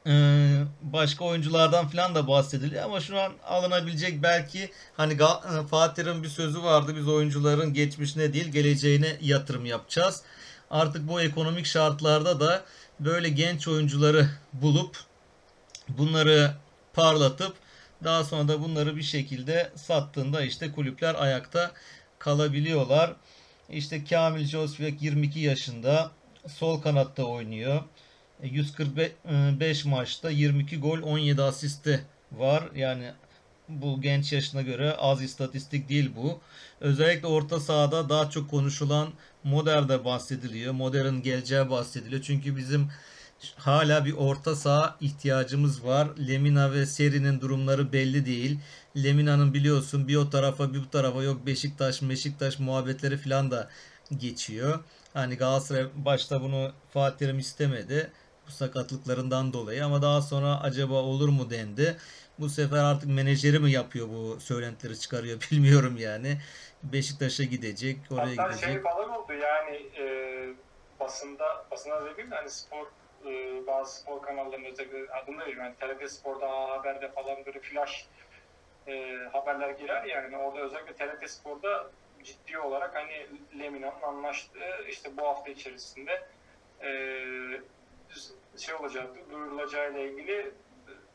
[0.07, 0.13] e,
[0.83, 6.63] başka oyunculardan falan da bahsediliyor ama şu an alınabilecek belki hani e, Fatih'in bir sözü
[6.63, 10.23] vardı biz oyuncuların geçmişine değil geleceğine yatırım yapacağız.
[10.71, 12.65] Artık bu ekonomik şartlarda da
[13.01, 14.97] böyle genç oyuncuları bulup
[15.89, 16.55] bunları
[16.93, 17.55] parlatıp
[18.05, 21.73] daha sonra da bunları bir şekilde sattığında işte kulüpler ayakta
[22.19, 23.17] kalabiliyorlar.
[23.69, 26.11] İşte Kamil Josvik 22 yaşında
[26.49, 27.83] sol kanatta oynuyor.
[28.43, 32.65] 145 maçta 22 gol 17 asisti var.
[32.75, 33.13] Yani
[33.69, 36.41] bu genç yaşına göre az istatistik değil bu.
[36.81, 39.09] Özellikle orta sahada daha çok konuşulan
[39.45, 40.73] Moder'de bahsediliyor.
[40.73, 42.23] Moder'in geleceği bahsediliyor.
[42.23, 42.89] Çünkü bizim
[43.57, 46.09] hala bir orta saha ihtiyacımız var.
[46.29, 48.59] Lemina ve Seri'nin durumları belli değil.
[48.97, 53.71] Lemina'nın biliyorsun bir o tarafa bir bu tarafa yok Beşiktaş Beşiktaş muhabbetleri falan da
[54.17, 54.79] geçiyor.
[55.15, 58.11] Hani Galatasaray başta bunu Fatih Terim istemedi.
[58.47, 61.97] Bu sakatlıklarından dolayı ama daha sonra acaba olur mu dendi.
[62.39, 66.39] Bu sefer artık menajeri mi yapıyor bu söylentileri çıkarıyor bilmiyorum yani.
[66.83, 68.69] Beşiktaş'a gidecek, oraya Hatta gidecek.
[68.71, 70.05] şey falan oldu yani e,
[71.01, 72.87] basında basına dediğim de hani spor
[73.27, 78.09] e, bazı spor kanallarının özellikle adını veriyorum yani TRT Spor'da A Haber'de falan böyle flash
[78.87, 81.91] e, haberler girer yani orada özellikle TRT Spor'da
[82.23, 83.27] ciddi olarak hani
[83.59, 86.23] Lemina'nın anlaştığı işte bu hafta içerisinde
[86.83, 86.91] e,
[88.59, 90.51] şey olacaktı duyurulacağı ile ilgili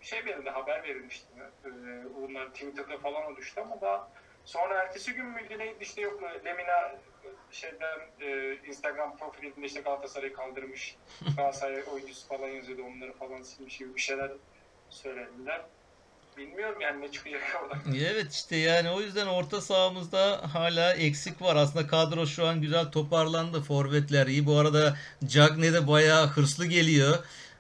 [0.02, 1.28] şey verildi haber verilmişti.
[1.66, 1.70] E,
[2.16, 4.10] bunlar Twitter'da falan düştü ama daha
[4.46, 6.96] Sonra ertesi gün neydi işte yok Lemina
[7.52, 10.96] şeyden e, Instagram profilinde işte Galatasaray'ı kaldırmış.
[11.38, 14.32] Galatasaray oyuncusu falan yazıyordu onları falan silmiş gibi bir şeyler
[14.90, 15.62] söylediler.
[16.38, 17.80] Bilmiyorum yani ne çıkacak oradan.
[17.96, 21.56] Evet işte yani o yüzden orta sahamızda hala eksik var.
[21.56, 23.62] Aslında kadro şu an güzel toparlandı.
[23.62, 24.46] Forvetler iyi.
[24.46, 27.18] Bu arada Cagne de bayağı hırslı geliyor.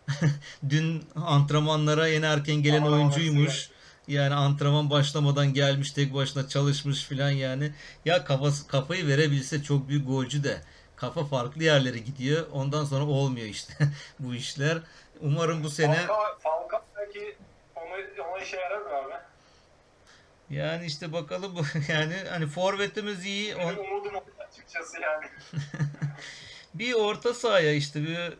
[0.69, 3.69] Dün antrenmanlara en erken gelen Aman oyuncuymuş.
[4.07, 7.71] Yani antrenman başlamadan gelmiş tek başına çalışmış filan yani.
[8.05, 10.61] Ya kafası kafayı verebilse çok büyük golcü de
[10.95, 12.47] kafa farklı yerlere gidiyor.
[12.51, 13.73] Ondan sonra olmuyor işte
[14.19, 14.77] bu işler.
[15.21, 17.35] Umarım bu sene Falcao, Falcao belki
[17.75, 19.13] onu, ona işe yarar mı abi?
[20.49, 23.55] yani işte bakalım bu yani hani forvetimiz iyi.
[23.55, 25.25] On, Benim umudum o açıkçası yani.
[26.73, 28.33] bir orta sahaya işte bir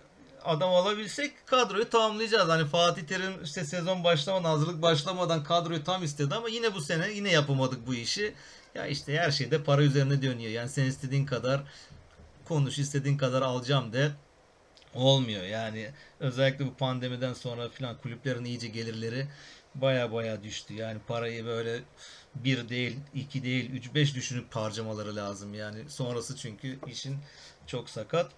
[0.45, 2.49] adam alabilsek kadroyu tamamlayacağız.
[2.49, 7.11] Hani Fatih Terim işte sezon başlamadan hazırlık başlamadan kadroyu tam istedi ama yine bu sene
[7.11, 8.33] yine yapamadık bu işi.
[8.75, 10.51] Ya işte her şeyde para üzerine dönüyor.
[10.51, 11.63] Yani sen istediğin kadar
[12.45, 14.11] konuş istediğin kadar alacağım de
[14.93, 15.43] olmuyor.
[15.43, 19.27] Yani özellikle bu pandemiden sonra filan kulüplerin iyice gelirleri
[19.75, 20.73] Baya baya düştü.
[20.73, 21.79] Yani parayı böyle
[22.35, 25.53] bir değil, iki değil, üç beş düşünüp harcamaları lazım.
[25.53, 27.17] Yani sonrası çünkü işin
[27.67, 28.31] çok sakat.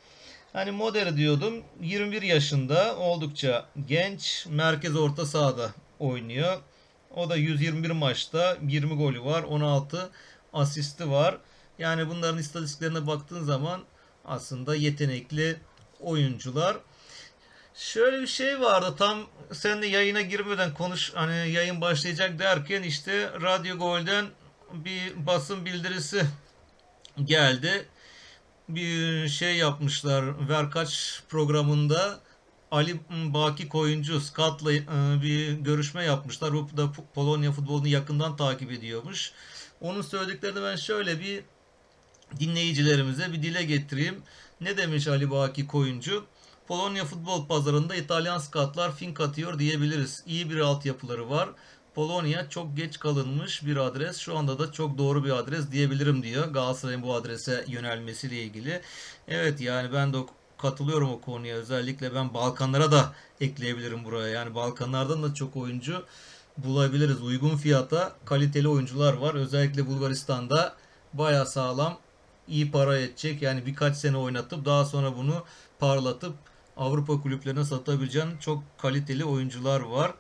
[0.54, 1.64] Hani Moder diyordum.
[1.82, 4.46] 21 yaşında oldukça genç.
[4.50, 6.58] Merkez orta sahada oynuyor.
[7.16, 9.44] O da 121 maçta 20 golü var.
[9.44, 10.10] 16
[10.54, 11.38] asisti var.
[11.80, 13.82] Yani bunların istatistiklerine baktığın zaman
[14.26, 15.58] aslında yetenekli
[16.00, 16.78] oyuncular.
[17.76, 19.20] Şöyle bir şey vardı tam
[19.54, 24.26] sen yayına girmeden konuş hani yayın başlayacak derken işte Radyo Gol'den
[24.74, 26.26] bir basın bildirisi
[27.24, 27.86] geldi.
[28.70, 32.20] Bir şey yapmışlar Verkaç programında
[32.72, 34.82] Ali Baki Koyuncu Scott'la e,
[35.24, 36.52] bir görüşme yapmışlar.
[36.52, 39.32] O da Polonya futbolunu yakından takip ediyormuş.
[39.82, 41.44] Onun söylediklerini ben şöyle bir
[42.40, 44.22] dinleyicilerimize bir dile getireyim.
[44.62, 46.26] Ne demiş Ali Baki Koyuncu?
[46.68, 50.24] Polonya futbol pazarında İtalyan skatlar fink atıyor diyebiliriz.
[50.26, 51.50] İyi bir altyapıları var.
[51.98, 54.18] Polonya çok geç kalınmış bir adres.
[54.18, 56.48] Şu anda da çok doğru bir adres diyebilirim diyor.
[56.48, 58.82] Galatasaray'ın bu adrese yönelmesiyle ilgili.
[59.28, 60.18] Evet yani ben de
[60.58, 61.56] katılıyorum o konuya.
[61.56, 64.28] Özellikle ben Balkanlara da ekleyebilirim buraya.
[64.28, 66.06] Yani Balkanlardan da çok oyuncu
[66.58, 67.22] bulabiliriz.
[67.22, 69.36] Uygun fiyata kaliteli oyuncular var.
[69.36, 70.76] Özellikle Bulgaristan'da
[71.14, 71.98] baya sağlam
[72.48, 73.42] iyi para edecek.
[73.42, 75.44] Yani birkaç sene oynatıp daha sonra bunu
[75.80, 76.34] parlatıp
[76.78, 80.14] Avrupa kulüplerine satabileceğin çok kaliteli oyuncular var.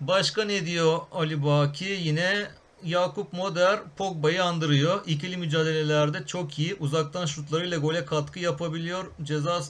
[0.00, 1.84] Başka ne diyor Ali Baki?
[1.84, 2.50] Yine
[2.84, 5.02] Yakup Moder Pogba'yı andırıyor.
[5.06, 6.74] İkili mücadelelerde çok iyi.
[6.74, 9.04] Uzaktan şutlarıyla gole katkı yapabiliyor.
[9.22, 9.60] Ceza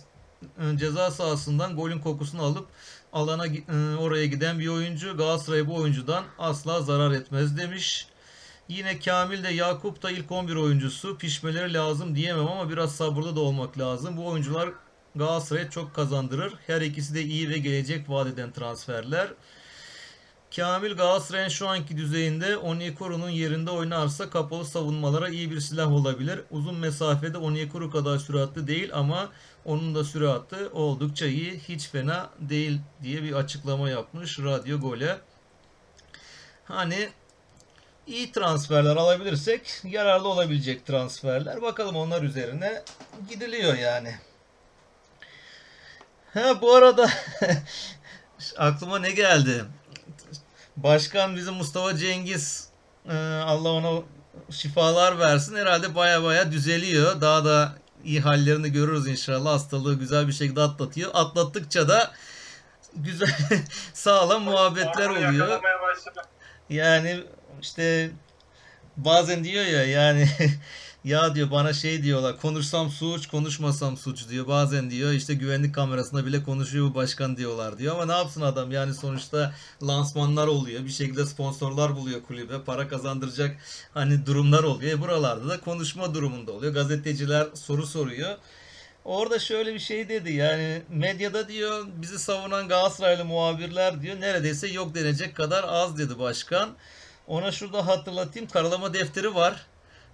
[0.42, 2.66] e, ceza sahasından golün kokusunu alıp
[3.12, 5.16] alana e, oraya giden bir oyuncu.
[5.16, 8.06] Galatasaray bu oyuncudan asla zarar etmez demiş.
[8.68, 11.18] Yine Kamil de Yakup da ilk 11 oyuncusu.
[11.18, 14.16] Pişmeleri lazım diyemem ama biraz sabırlı da olmak lazım.
[14.16, 14.68] Bu oyuncular
[15.14, 16.54] Galatasaray'a çok kazandırır.
[16.66, 19.28] Her ikisi de iyi ve gelecek vadeden transferler.
[20.56, 26.40] Kamil Galatasaray'ın şu anki düzeyinde Onyekuru'nun yerinde oynarsa kapalı savunmalara iyi bir silah olabilir.
[26.50, 29.28] Uzun mesafede Onyekuru kadar süratli değil ama
[29.64, 31.60] onun da süratli oldukça iyi.
[31.68, 35.18] Hiç fena değil diye bir açıklama yapmış Radyo Gole.
[36.64, 37.08] Hani
[38.06, 41.62] iyi transferler alabilirsek yararlı olabilecek transferler.
[41.62, 42.82] Bakalım onlar üzerine
[43.30, 44.14] gidiliyor yani.
[46.34, 47.10] Ha bu arada
[48.56, 49.64] aklıma ne geldi?
[50.76, 52.68] Başkan bizim Mustafa Cengiz
[53.08, 53.14] e,
[53.46, 54.02] Allah ona
[54.50, 55.56] şifalar versin.
[55.56, 57.20] Herhalde baya baya düzeliyor.
[57.20, 59.52] Daha da iyi hallerini görürüz inşallah.
[59.52, 61.10] Hastalığı güzel bir şekilde atlatıyor.
[61.14, 62.10] Atlattıkça da
[62.94, 63.34] güzel
[63.92, 65.60] sağlam muhabbetler oluyor.
[66.70, 67.24] Yani
[67.62, 68.10] işte
[68.96, 70.28] bazen diyor ya yani
[71.04, 74.46] ya diyor bana şey diyorlar konuşsam suç konuşmasam suç diyor.
[74.46, 77.94] Bazen diyor işte güvenlik kamerasında bile konuşuyor bu başkan diyorlar diyor.
[77.94, 80.84] Ama ne yapsın adam yani sonuçta lansmanlar oluyor.
[80.84, 82.62] Bir şekilde sponsorlar buluyor kulübe.
[82.66, 83.56] Para kazandıracak
[83.94, 84.98] hani durumlar oluyor.
[84.98, 86.74] E buralarda da konuşma durumunda oluyor.
[86.74, 88.36] Gazeteciler soru soruyor.
[89.04, 94.94] Orada şöyle bir şey dedi yani medyada diyor bizi savunan Galatasaraylı muhabirler diyor neredeyse yok
[94.94, 96.70] denecek kadar az dedi başkan.
[97.26, 99.66] Ona şurada hatırlatayım karalama defteri var.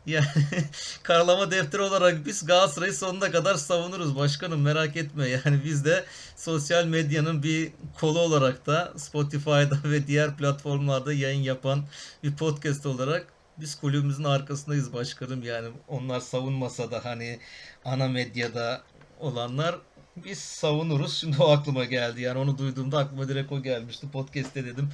[0.06, 0.26] Yani
[1.02, 5.28] karalama defteri olarak biz Galatasaray'ı sonuna kadar savunuruz başkanım merak etme.
[5.28, 6.04] Yani biz de
[6.36, 11.84] sosyal medyanın bir kolu olarak da Spotify'da ve diğer platformlarda yayın yapan
[12.22, 13.26] bir podcast olarak
[13.58, 15.42] biz kulübümüzün arkasındayız başkanım.
[15.42, 17.40] Yani onlar savunmasa da hani
[17.84, 18.82] ana medyada
[19.20, 19.78] olanlar
[20.16, 21.16] biz savunuruz.
[21.20, 22.22] Şimdi o aklıma geldi.
[22.22, 24.10] Yani onu duyduğumda aklıma direkt o gelmişti.
[24.10, 24.90] Podcast'te dedim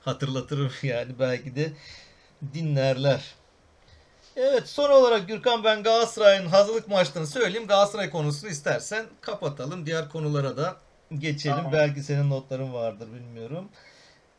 [0.00, 1.72] hatırlatırım yani belki de
[2.54, 3.39] dinlerler.
[4.42, 7.66] Evet son olarak Gürkan ben Galatasaray'ın hazırlık maçlarını söyleyeyim.
[7.66, 9.86] Galatasaray konusunu istersen kapatalım.
[9.86, 10.76] Diğer konulara da
[11.18, 11.56] geçelim.
[11.56, 11.72] Tamam.
[11.72, 13.68] Belki senin notların vardır bilmiyorum.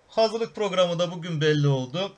[0.07, 2.13] Hazırlık programı da bugün belli oldu.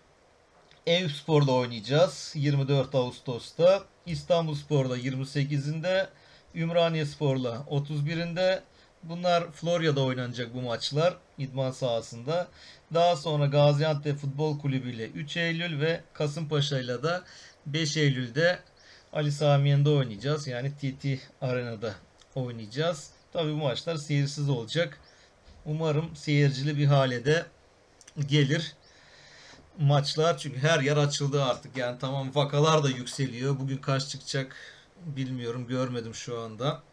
[0.86, 3.84] Eyüp Spor'la oynayacağız 24 Ağustos'ta.
[4.06, 6.08] İstanbul Spor'la 28'inde.
[6.56, 8.62] Ümraniye Spor'la 31'inde.
[9.04, 12.48] Bunlar Florya'da oynanacak bu maçlar idman sahasında.
[12.94, 17.22] Daha sonra Gaziantep Futbol Kulübü ile 3 Eylül ve Kasımpaşa ile de
[17.66, 18.60] 5 Eylül'de
[19.14, 20.48] Ali Samiyen'de oynayacağız.
[20.48, 21.06] Yani TT
[21.42, 21.96] Arena'da
[22.36, 23.10] oynayacağız.
[23.34, 25.00] Tabi bu maçlar seyirsiz olacak.
[25.66, 27.46] Umarım seyircili bir hale de
[28.28, 28.76] gelir
[29.80, 30.38] maçlar.
[30.38, 31.78] Çünkü her yer açıldı artık.
[31.78, 33.60] Yani tamam vakalar da yükseliyor.
[33.60, 34.56] Bugün kaç çıkacak
[35.06, 35.68] bilmiyorum.
[35.68, 36.84] Görmedim şu anda.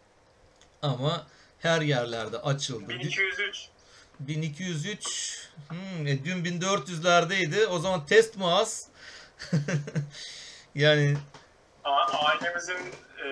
[0.83, 1.27] Ama
[1.59, 2.89] her yerlerde açıldı.
[2.89, 3.69] 1203.
[4.21, 5.49] 1203.
[5.69, 7.67] Hmm, e, dün 1400'lerdeydi.
[7.67, 8.89] O zaman test mi az?
[10.75, 11.17] yani
[11.85, 12.77] A- ailemizin
[13.27, 13.29] e,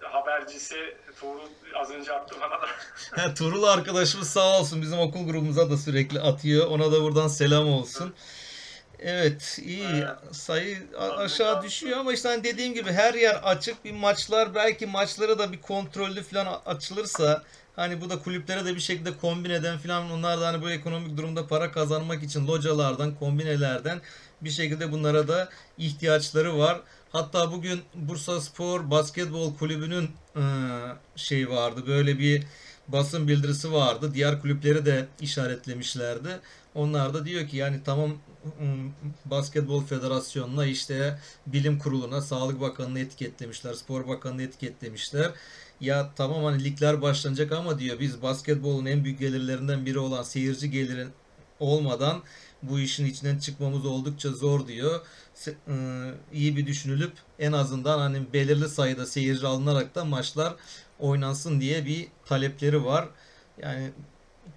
[0.00, 0.76] habercisi
[1.20, 3.34] Tuğrul az önce attı bana da.
[3.34, 6.66] Tuğrul arkadaşımız sağ olsun bizim okul grubumuza da sürekli atıyor.
[6.66, 8.14] Ona da buradan selam olsun.
[8.98, 10.08] Evet iyi Evet.
[10.32, 14.86] sayı a- aşağı düşüyor ama işte hani dediğim gibi her yer açık bir maçlar belki
[14.86, 17.42] maçları da bir kontrollü falan a- açılırsa
[17.76, 21.16] hani bu da kulüplere de bir şekilde kombin eden falan onlar da hani bu ekonomik
[21.16, 24.00] durumda para kazanmak için localardan kombinelerden
[24.40, 26.80] bir şekilde bunlara da ihtiyaçları var.
[27.12, 30.42] Hatta bugün Bursa Spor Basketbol Kulübü'nün e,
[31.16, 32.42] şey vardı böyle bir
[32.88, 34.14] basın bildirisi vardı.
[34.14, 36.40] Diğer kulüpleri de işaretlemişlerdi.
[36.74, 38.10] Onlar da diyor ki yani tamam
[38.60, 38.92] ım,
[39.24, 45.30] Basketbol Federasyonu'na işte Bilim Kurulu'na, Sağlık Bakanı'nı etiketlemişler, Spor Bakanı'nı etiketlemişler.
[45.80, 50.70] Ya tamam hani ligler başlanacak ama diyor biz basketbolun en büyük gelirlerinden biri olan seyirci
[50.70, 51.08] gelirin
[51.60, 52.22] olmadan
[52.70, 55.00] bu işin içinden çıkmamız oldukça zor diyor.
[55.46, 60.54] Iı, iyi bir düşünülüp en azından hani belirli sayıda seyirci alınarak da maçlar
[60.98, 63.08] oynansın diye bir talepleri var.
[63.62, 63.90] Yani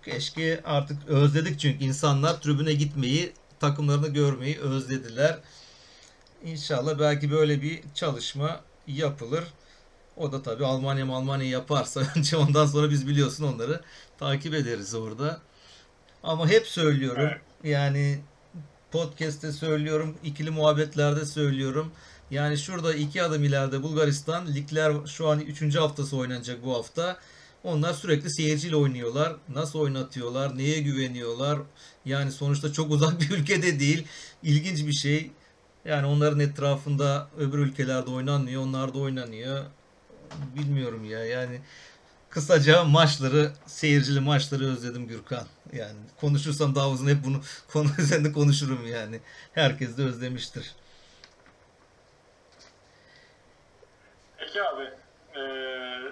[0.06, 5.40] keşke artık özledik çünkü insanlar tribüne gitmeyi, takımlarını görmeyi özlediler.
[6.46, 9.44] İnşallah belki böyle bir çalışma yapılır.
[10.18, 13.82] O da tabii Almanya Almanya yaparsa önce ondan sonra biz biliyorsun onları
[14.18, 15.42] takip ederiz orada.
[16.24, 17.47] Ama hep söylüyorum Evet.
[17.64, 18.20] Yani
[18.92, 21.92] podcast'te söylüyorum, ikili muhabbetlerde söylüyorum.
[22.32, 25.76] Yani şurada iki adım ileride Bulgaristan, ligler şu an 3.
[25.76, 27.18] haftası oynanacak bu hafta.
[27.64, 29.36] Onlar sürekli seyirciyle oynuyorlar.
[29.50, 31.60] Nasıl oynatıyorlar, neye güveniyorlar?
[32.06, 34.08] Yani sonuçta çok uzak bir ülkede değil.
[34.44, 35.32] İlginç bir şey.
[35.86, 39.66] Yani onların etrafında öbür ülkelerde oynanmıyor, onlar da oynanıyor.
[40.56, 41.62] Bilmiyorum ya yani
[42.30, 45.48] kısaca maçları, seyircili maçları özledim Gürkan.
[45.74, 47.42] Yani konuşursam daha uzun hep bunu
[47.74, 49.20] konu üzerinde konuşurum yani.
[49.54, 50.76] Herkes de özlemiştir.
[54.38, 54.90] Peki abi,
[55.36, 56.12] eee,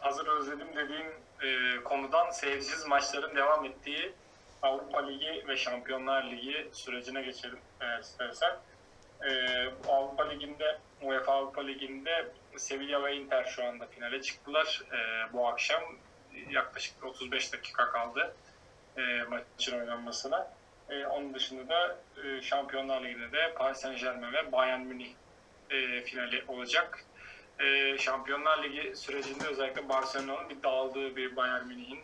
[0.00, 1.06] hazır özledim dediğin
[1.42, 4.12] eee, konudan seyircisiz maçların devam ettiği
[4.62, 8.56] Avrupa Ligi ve Şampiyonlar Ligi sürecine geçelim eğer istersen.
[9.88, 14.80] Bu Avrupa Ligi'nde, UEFA Avrupa Ligi'nde Sevilla ve Inter şu anda finale çıktılar.
[14.92, 15.82] Eee, bu akşam
[16.50, 18.36] yaklaşık 35 dakika kaldı
[18.96, 20.56] eee, maçın oynanmasına.
[20.90, 25.14] Eee, onun dışında da eee, Şampiyonlar Ligi'nde de Paris Saint Germain ve Bayern Münih
[25.70, 27.04] e, finali olacak.
[27.60, 32.00] E, Şampiyonlar Ligi sürecinde özellikle Barcelona'nın bir dağıldığı bir Bayern Münih'in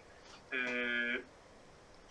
[0.52, 0.58] e,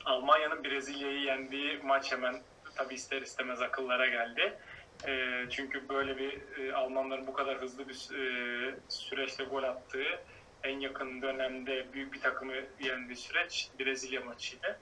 [0.06, 2.44] Almanya'nın Brezilya'yı yendiği maç hemen
[2.76, 4.60] tabi ister istemez akıllara geldi.
[5.08, 10.26] E, çünkü böyle bir e, Almanların bu kadar hızlı bir e, süreçte gol attığı
[10.64, 14.82] en yakın dönemde büyük bir takımı yendiği süreç Brezilya maçıydı.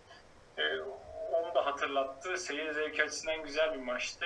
[0.58, 0.80] E,
[1.34, 2.38] onu da hatırlattı.
[2.38, 4.26] Seyir zevki açısından güzel bir maçtı.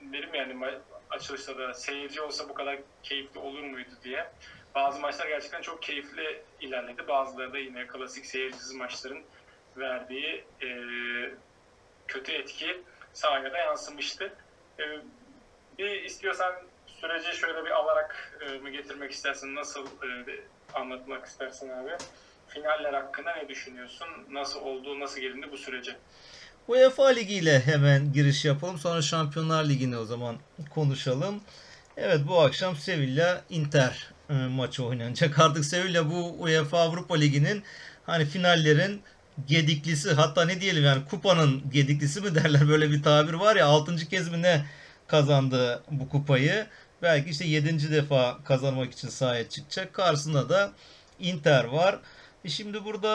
[0.00, 4.32] Dedim yani ma- açılışta da seyirci olsa bu kadar keyifli olur muydu diye.
[4.74, 7.08] Bazı maçlar gerçekten çok keyifli ilerledi.
[7.08, 9.24] Bazıları da yine klasik seyircisiz maçların
[9.76, 10.68] verdiği e,
[12.06, 14.36] kötü etki sahaya da yansımıştı.
[14.80, 14.84] E,
[15.78, 16.52] bir istiyorsan
[16.86, 19.54] süreci şöyle bir alarak e, mı getirmek istersin?
[19.54, 20.08] Nasıl e,
[20.74, 21.90] anlatmak istersin abi?
[22.48, 24.08] Finaller hakkında ne düşünüyorsun?
[24.30, 25.96] Nasıl oldu, nasıl gelindi bu sürece?
[26.68, 28.78] UEFA Ligi ile hemen giriş yapalım.
[28.78, 30.36] Sonra Şampiyonlar Ligi'ni o zaman
[30.74, 31.40] konuşalım.
[31.96, 35.38] Evet bu akşam Sevilla Inter e, maçı oynanacak.
[35.38, 37.62] Artık Sevilla bu UEFA Avrupa Ligi'nin
[38.06, 39.02] hani finallerin
[39.46, 43.96] gediklisi hatta ne diyelim yani kupanın gediklisi mi derler böyle bir tabir var ya 6.
[43.96, 44.64] kez mi ne
[45.06, 46.66] kazandı bu kupayı.
[47.02, 47.92] Belki işte 7.
[47.92, 49.94] defa kazanmak için sahaya çıkacak.
[49.94, 50.72] Karşısında da
[51.20, 51.98] Inter var.
[52.44, 53.08] E şimdi burada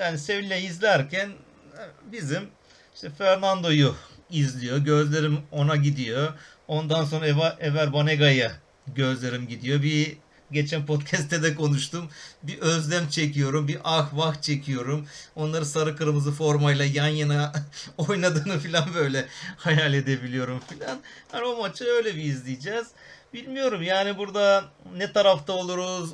[0.00, 2.48] yani Sevilla'yı izlerken e, bizim
[2.94, 3.94] işte Fernando'yu
[4.30, 4.78] izliyor.
[4.78, 6.32] Gözlerim ona gidiyor.
[6.68, 8.52] Ondan sonra Eva, Ever Banega'ya
[8.94, 9.82] gözlerim gidiyor.
[9.82, 10.16] Bir
[10.52, 12.10] geçen podcast'te de konuştum.
[12.42, 13.68] Bir özlem çekiyorum.
[13.68, 15.06] Bir ah vah çekiyorum.
[15.36, 17.52] Onları sarı kırmızı formayla yan yana
[17.98, 19.26] oynadığını falan böyle
[19.56, 20.98] hayal edebiliyorum falan.
[21.32, 22.86] Hani o maçı öyle bir izleyeceğiz.
[23.34, 24.64] Bilmiyorum yani burada
[24.96, 26.10] ne tarafta oluruz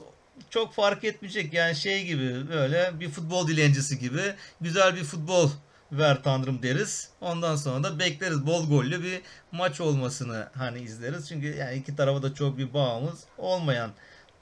[0.50, 5.50] çok fark etmeyecek yani şey gibi böyle bir futbol dilencisi gibi güzel bir futbol
[5.92, 7.08] ver tanrım deriz.
[7.20, 9.20] Ondan sonra da bekleriz bol gollü bir
[9.52, 11.28] maç olmasını hani izleriz.
[11.28, 13.90] Çünkü yani iki tarafa da çok bir bağımız olmayan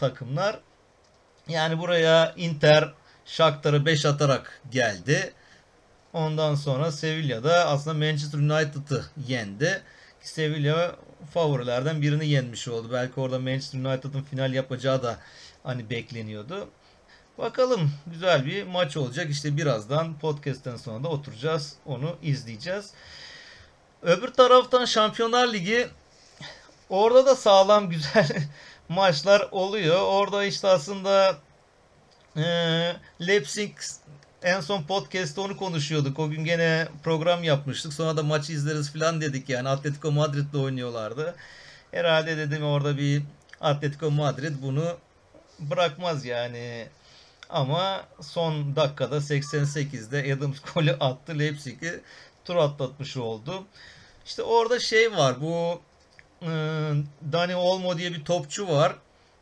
[0.03, 0.61] takımlar.
[1.49, 2.93] Yani buraya Inter
[3.25, 5.33] Shakhtar'ı 5 atarak geldi.
[6.13, 9.83] Ondan sonra Sevilla'da aslında Manchester United'ı yendi.
[10.21, 10.97] Sevilla
[11.35, 12.89] favorilerden birini yenmiş oldu.
[12.93, 15.17] Belki orada Manchester United'ın final yapacağı da
[15.63, 16.69] hani bekleniyordu.
[17.39, 19.31] Bakalım güzel bir maç olacak.
[19.31, 21.75] İşte birazdan podcast'ten sonra da oturacağız.
[21.87, 22.91] Onu izleyeceğiz.
[24.03, 25.89] Öbür taraftan Şampiyonlar Ligi
[26.93, 28.29] Orada da sağlam güzel
[28.93, 30.03] maçlar oluyor.
[30.03, 31.37] Orada işte aslında
[32.37, 32.43] e,
[33.27, 33.73] Leipzig
[34.43, 36.19] en son podcast'te onu konuşuyorduk.
[36.19, 37.93] O gün gene program yapmıştık.
[37.93, 39.69] Sonra da maçı izleriz falan dedik yani.
[39.69, 41.35] Atletico Madrid'le oynuyorlardı.
[41.91, 43.23] Herhalde dedim orada bir
[43.61, 44.97] Atletico Madrid bunu
[45.59, 46.89] bırakmaz yani.
[47.51, 51.39] Ama son dakikada 88'de Adams golü attı.
[51.39, 52.01] Leipzig'i
[52.45, 53.65] tur atlatmış oldu.
[54.27, 55.41] İşte orada şey var.
[55.41, 55.81] Bu
[57.33, 58.97] Dani Olmo diye bir topçu var.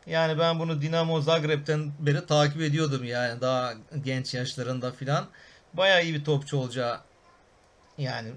[0.07, 3.73] Yani ben bunu Dinamo Zagreb'ten beri takip ediyordum yani daha
[4.03, 5.27] genç yaşlarında filan.
[5.73, 6.99] Bayağı iyi bir topçu olacağı
[7.97, 8.29] yani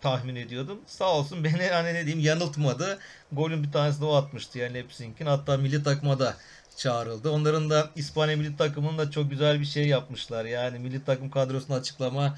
[0.00, 0.80] tahmin ediyordum.
[0.86, 2.98] Sağ olsun beni hani ne diyeyim yanıltmadı.
[3.32, 5.26] Golün bir tanesi de o atmıştı yani Leipzig'in.
[5.26, 6.36] Hatta milli takıma da
[6.76, 7.30] çağrıldı.
[7.30, 10.44] Onların da İspanya milli takımının da çok güzel bir şey yapmışlar.
[10.44, 12.36] Yani milli takım kadrosunu açıklama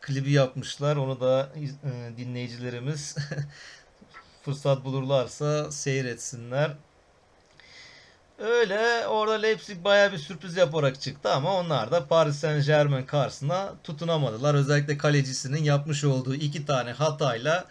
[0.00, 0.96] klibi yapmışlar.
[0.96, 3.16] Onu da e, dinleyicilerimiz
[4.42, 6.70] fırsat bulurlarsa seyretsinler.
[8.38, 13.74] Öyle orada Leipzig baya bir sürpriz yaparak çıktı ama onlar da Paris Saint Germain karşısına
[13.84, 14.54] tutunamadılar.
[14.54, 17.64] Özellikle kalecisinin yapmış olduğu iki tane hatayla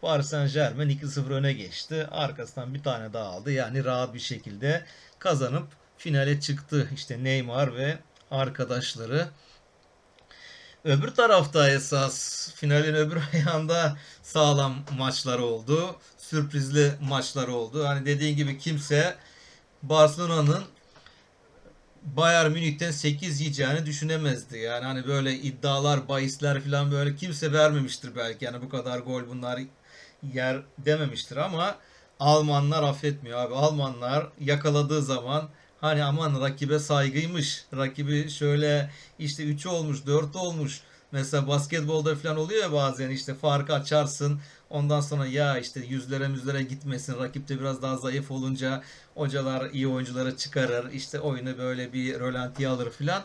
[0.00, 2.06] Paris Saint Germain 2-0 öne geçti.
[2.10, 3.52] Arkasından bir tane daha aldı.
[3.52, 4.84] Yani rahat bir şekilde
[5.18, 5.66] kazanıp
[5.98, 6.90] finale çıktı.
[6.94, 7.98] İşte Neymar ve
[8.30, 9.28] arkadaşları.
[10.84, 15.96] Öbür tarafta esas finalin öbür ayağında sağlam maçlar oldu.
[16.18, 17.86] Sürprizli maçlar oldu.
[17.88, 19.16] Hani dediğin gibi kimse
[19.82, 20.64] Barcelona'nın
[22.02, 24.58] Bayern Münih'ten 8 yiyeceğini düşünemezdi.
[24.58, 28.44] Yani hani böyle iddialar, bahisler falan böyle kimse vermemiştir belki.
[28.44, 29.60] Yani bu kadar gol bunlar
[30.32, 31.76] yer dememiştir ama
[32.20, 33.54] Almanlar affetmiyor abi.
[33.54, 35.48] Almanlar yakaladığı zaman
[35.80, 37.64] hani aman rakibe saygıymış.
[37.76, 40.80] Rakibi şöyle işte 3 olmuş, 4 olmuş.
[41.12, 44.40] Mesela basketbolda falan oluyor ya bazen işte farkı açarsın.
[44.70, 47.18] Ondan sonra ya işte yüzlere müzlere gitmesin.
[47.18, 48.82] Rakip de biraz daha zayıf olunca
[49.14, 50.92] hocalar iyi oyuncuları çıkarır.
[50.92, 53.22] İşte oyunu böyle bir rölantiye alır filan.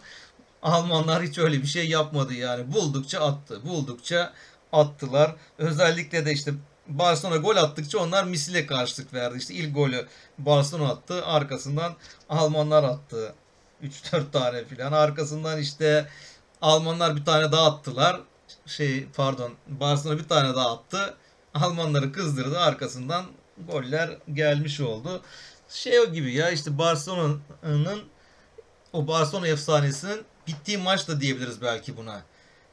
[0.61, 2.73] Almanlar hiç öyle bir şey yapmadı yani.
[2.73, 3.61] Buldukça attı.
[3.65, 4.33] Buldukça
[4.71, 5.35] attılar.
[5.57, 6.53] Özellikle de işte
[6.87, 9.37] Barcelona gol attıkça onlar misile karşılık verdi.
[9.37, 10.07] İşte ilk golü
[10.37, 11.25] Barcelona attı.
[11.25, 11.93] Arkasından
[12.29, 13.33] Almanlar attı.
[13.83, 14.91] 3-4 tane filan.
[14.91, 16.09] Arkasından işte
[16.61, 18.21] Almanlar bir tane daha attılar.
[18.65, 21.13] Şey pardon Barcelona bir tane daha attı.
[21.53, 22.59] Almanları kızdırdı.
[22.59, 23.25] Arkasından
[23.71, 25.21] goller gelmiş oldu.
[25.69, 28.03] Şey gibi ya işte Barcelona'nın
[28.93, 32.21] o Barcelona efsanesinin bittiği maç da diyebiliriz belki buna.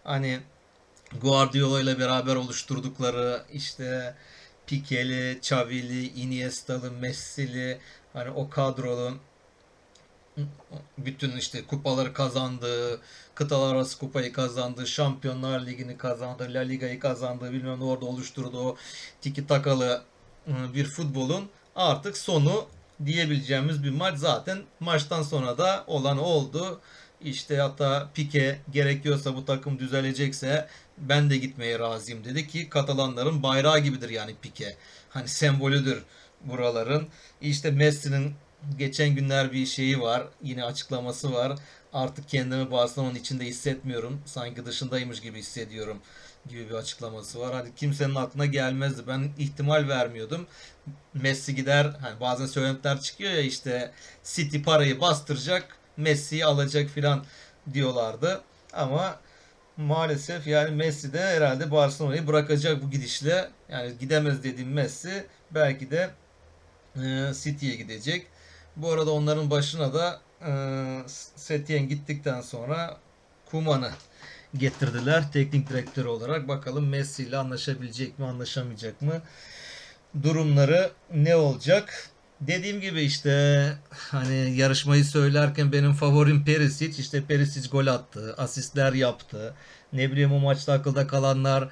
[0.05, 0.41] Hani
[1.21, 4.15] Guardiola ile beraber oluşturdukları işte
[4.67, 7.79] Pique'li, Xavi'li, Iniesta'lı, Messi'li
[8.13, 9.19] hani o kadronun
[10.99, 13.01] bütün işte kupaları kazandığı,
[13.35, 18.77] kıtalar arası kupayı kazandığı, Şampiyonlar Ligi'ni kazandığı, La Liga'yı kazandığı, bilmem ne orada oluşturduğu
[19.21, 20.03] tiki takalı
[20.49, 22.67] ıı, bir futbolun artık sonu
[23.07, 26.81] diyebileceğimiz bir maç zaten maçtan sonra da olan oldu.
[27.25, 30.69] İşte hatta Pique gerekiyorsa bu takım düzelecekse
[30.99, 34.77] ben de gitmeye razıyım dedi ki Katalanların bayrağı gibidir yani Pique.
[35.11, 36.03] Hani sembolüdür
[36.45, 37.09] buraların.
[37.41, 38.35] İşte Messi'nin
[38.79, 40.23] geçen günler bir şeyi var.
[40.43, 41.59] Yine açıklaması var.
[41.93, 44.23] Artık kendimi Barcelona'nın içinde hissetmiyorum.
[44.27, 45.99] Sanki dışındaymış gibi hissediyorum
[46.49, 47.55] gibi bir açıklaması var.
[47.55, 49.03] Hadi kimsenin aklına gelmezdi.
[49.09, 50.47] Ben ihtimal vermiyordum.
[51.15, 51.93] Messi gider.
[52.01, 53.93] Hani bazen söylentiler çıkıyor ya işte
[54.25, 55.77] City parayı bastıracak.
[55.97, 57.25] Messi'yi alacak filan
[57.73, 58.41] diyorlardı.
[58.73, 59.21] Ama
[59.77, 63.51] maalesef yani Messi de herhalde Barcelona'yı bırakacak bu gidişle.
[63.69, 66.11] Yani gidemez dediğim Messi belki de
[66.97, 68.27] e, City'ye gidecek.
[68.77, 70.53] Bu arada onların başına da e,
[71.37, 72.97] Setien gittikten sonra
[73.47, 73.91] Kuman'ı
[74.55, 76.49] getirdiler teknik direktör olarak.
[76.49, 79.23] Bakalım Messi ile anlaşabilecek mi, anlaşamayacak mı?
[80.23, 82.12] Durumları ne olacak?
[82.47, 87.03] Dediğim gibi işte hani yarışmayı söylerken benim favorim Perisic.
[87.03, 89.55] İşte Perisic gol attı, asistler yaptı.
[89.93, 91.69] Ne bileyim o maçta akılda kalanlar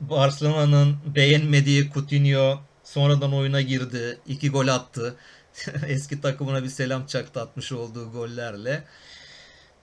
[0.00, 4.18] Barcelona'nın beğenmediği Coutinho sonradan oyuna girdi.
[4.26, 5.16] iki gol attı.
[5.86, 8.84] Eski takımına bir selam çaktı atmış olduğu gollerle.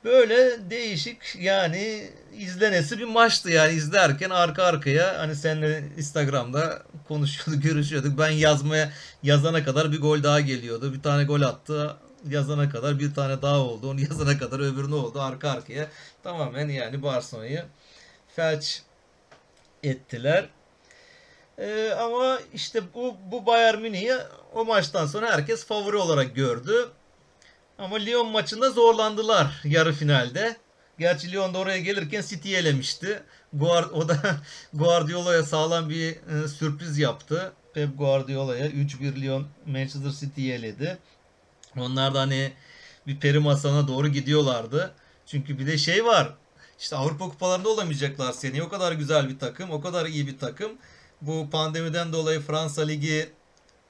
[0.08, 8.20] Böyle değişik yani izlenesi bir maçtı yani izlerken arka arkaya hani seninle Instagram'da konuşuyorduk görüşüyorduk.
[8.20, 8.92] Ben yazmaya
[9.24, 10.94] yazana kadar bir gol daha geliyordu.
[10.94, 11.98] Bir tane gol attı
[12.30, 13.90] yazana kadar bir tane daha oldu.
[13.90, 15.88] Onu yazana kadar öbürünü oldu arka arkaya.
[16.24, 17.66] Tamamen yani Barcelona'yı
[18.36, 18.82] felç
[19.84, 20.50] ettiler.
[21.60, 24.14] Ee, ama işte bu, bu Bayern Münih'i
[24.54, 26.90] o maçtan sonra herkes favori olarak gördü.
[27.78, 30.58] Ama Lyon maçında zorlandılar yarı finalde.
[31.00, 33.24] Gerçi Lyon da oraya gelirken City'yi elemişti.
[33.54, 34.18] Guard, o da
[34.74, 37.54] Guardiola'ya sağlam bir e, sürpriz yaptı.
[37.74, 40.98] Pep Guardiola'ya 3-1 Lyon Manchester City'yi eledi.
[41.78, 42.54] Onlar da hani
[43.08, 44.94] bir peri masalına doğru gidiyorlardı.
[45.26, 46.34] Çünkü bir de şey var.
[46.80, 48.64] İşte Avrupa kupalarında olamayacaklar seni.
[48.64, 50.72] O kadar güzel bir takım, o kadar iyi bir takım.
[51.22, 53.30] Bu pandemiden dolayı Fransa Ligi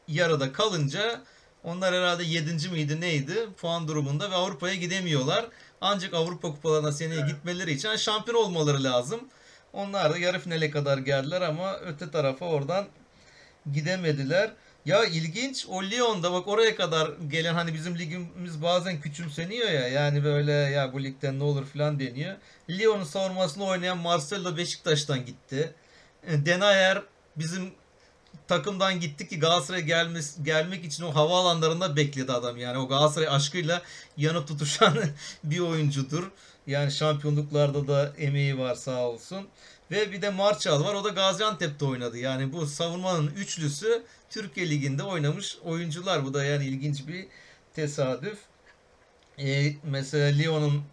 [0.07, 1.21] yarıda kalınca
[1.67, 2.69] onlar herhalde 7.
[2.69, 5.45] miydi neydi puan durumunda ve Avrupa'ya gidemiyorlar.
[5.81, 9.19] Ancak Avrupa kupalarına seneye gitmeleri için şampiyon olmaları lazım.
[9.73, 12.87] Onlar da yarı finale kadar geldiler ama öte tarafa oradan
[13.73, 14.51] gidemediler.
[14.85, 20.23] Ya ilginç o Lyon'da bak oraya kadar gelen hani bizim ligimiz bazen küçümseniyor ya yani
[20.23, 22.35] böyle ya bu ligden ne olur falan deniyor.
[22.69, 25.75] Lyon'un savunmasını oynayan Marcelo Beşiktaş'tan gitti.
[26.27, 27.01] Denayer
[27.35, 27.71] bizim
[28.47, 32.57] takımdan gitti ki Galatasaray'a gelmesi, gelmek için o havaalanlarında bekledi adam.
[32.57, 33.81] Yani o Galatasaray aşkıyla
[34.17, 34.97] yanıp tutuşan
[35.43, 36.31] bir oyuncudur.
[36.67, 39.47] Yani şampiyonluklarda da emeği var sağ olsun.
[39.91, 40.93] Ve bir de Marçal var.
[40.93, 42.17] O da Gaziantep'te oynadı.
[42.17, 46.25] Yani bu savunmanın üçlüsü Türkiye Ligi'nde oynamış oyuncular.
[46.25, 47.27] Bu da yani ilginç bir
[47.73, 48.37] tesadüf.
[49.39, 50.83] Ee, mesela Lyon'un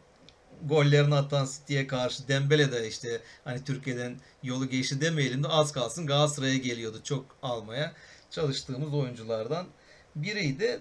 [0.63, 6.07] gollerini atan City'ye karşı Dembele de işte hani Türkiye'den yolu geçti demeyelim de az kalsın
[6.07, 7.93] Galatasaray'a geliyordu çok almaya
[8.31, 9.67] çalıştığımız oyunculardan
[10.17, 10.81] biriydi.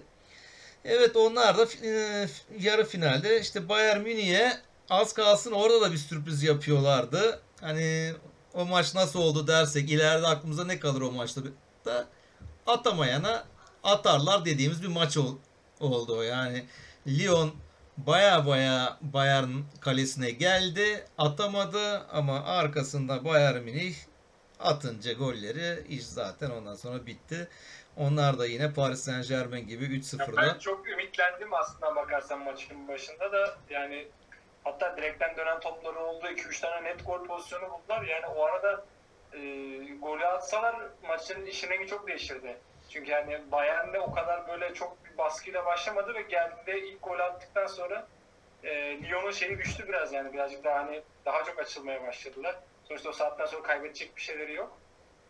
[0.84, 2.28] Evet onlar da e,
[2.60, 4.52] yarı finalde işte Bayern Münih'e
[4.90, 7.40] az kalsın orada da bir sürpriz yapıyorlardı.
[7.60, 8.12] Hani
[8.54, 11.40] o maç nasıl oldu dersek ileride aklımıza ne kalır o maçta
[11.84, 12.08] da
[12.66, 13.44] atamayana
[13.82, 15.36] atarlar dediğimiz bir maç ol,
[15.80, 16.24] oldu.
[16.24, 16.64] Yani
[17.06, 17.54] Lyon
[17.96, 21.04] baya baya Bayern kalesine geldi.
[21.18, 23.94] Atamadı ama arkasında Bayern Münih
[24.60, 27.48] atınca golleri iş zaten ondan sonra bitti.
[27.96, 30.42] Onlar da yine Paris Saint Germain gibi 3-0'da.
[30.42, 34.08] Ben çok ümitlendim aslında bakarsan maçın başında da yani
[34.64, 36.26] hatta direkten dönen topları oldu.
[36.26, 38.02] 2-3 tane net gol pozisyonu buldular.
[38.02, 38.84] Yani o arada
[39.32, 39.38] e,
[40.02, 40.76] golü atsalar
[41.08, 42.56] maçın işini çok değiştirdi.
[42.94, 47.66] Çünkü yani Bayern'de o kadar böyle çok bir baskıyla başlamadı ve geldiğinde ilk gol attıktan
[47.66, 48.06] sonra
[48.64, 48.70] e,
[49.02, 52.56] Lyon'un şeyi düştü biraz yani birazcık daha hani daha çok açılmaya başladılar.
[52.88, 54.78] Sonuçta o saatten sonra kaybedecek bir şeyleri yok.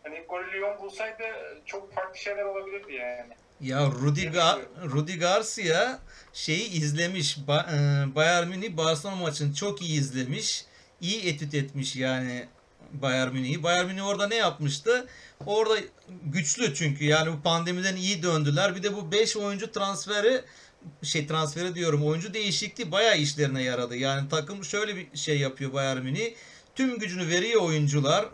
[0.03, 1.23] Hani ilk golü Lyon bulsaydı
[1.65, 3.33] çok farklı şeyler olabilirdi yani.
[3.61, 5.99] Ya Rudi, Ga Rudi Garcia
[6.33, 7.47] şeyi izlemiş.
[7.47, 7.75] Ba e,
[8.15, 10.65] Bayern Münih Barcelona maçını çok iyi izlemiş.
[11.01, 12.47] İyi etüt etmiş yani
[12.91, 13.63] Bayern Münih'i.
[13.63, 15.07] Bayern Münih orada ne yapmıştı?
[15.45, 15.75] Orada
[16.23, 18.75] güçlü çünkü yani bu pandemiden iyi döndüler.
[18.75, 20.41] Bir de bu 5 oyuncu transferi
[21.03, 23.95] şey transferi diyorum oyuncu değişikliği bayağı işlerine yaradı.
[23.95, 26.33] Yani takım şöyle bir şey yapıyor Bayern Münih.
[26.75, 28.25] Tüm gücünü veriyor oyuncular.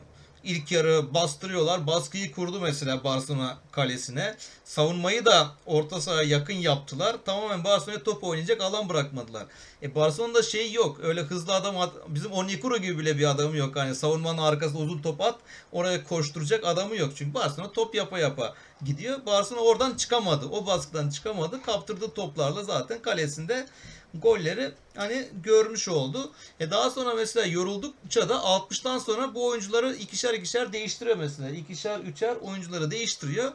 [0.43, 1.87] İlk yarı bastırıyorlar.
[1.87, 4.35] Baskıyı kurdu mesela Barcelona kalesine.
[4.71, 7.15] Savunmayı da orta sahaya yakın yaptılar.
[7.25, 9.45] Tamamen Barcelona'ya top oynayacak alan bırakmadılar.
[9.83, 10.99] E Barcelona'da şey yok.
[11.03, 13.75] Öyle hızlı adam at, bizim Onyekuru gibi bile bir adamı yok.
[13.75, 15.35] Hani savunmanın arkasında uzun top at.
[15.71, 17.11] Oraya koşturacak adamı yok.
[17.15, 18.53] Çünkü Barcelona top yapa yapa
[18.85, 19.25] gidiyor.
[19.25, 20.45] Barcelona oradan çıkamadı.
[20.45, 21.61] O baskıdan çıkamadı.
[21.61, 23.65] Kaptırdığı toplarla zaten kalesinde
[24.13, 26.31] golleri hani görmüş oldu.
[26.59, 31.49] E daha sonra mesela yoruldukça da 60'tan sonra bu oyuncuları ikişer ikişer değiştiriyor mesela.
[31.49, 33.51] İkişer üçer oyuncuları değiştiriyor.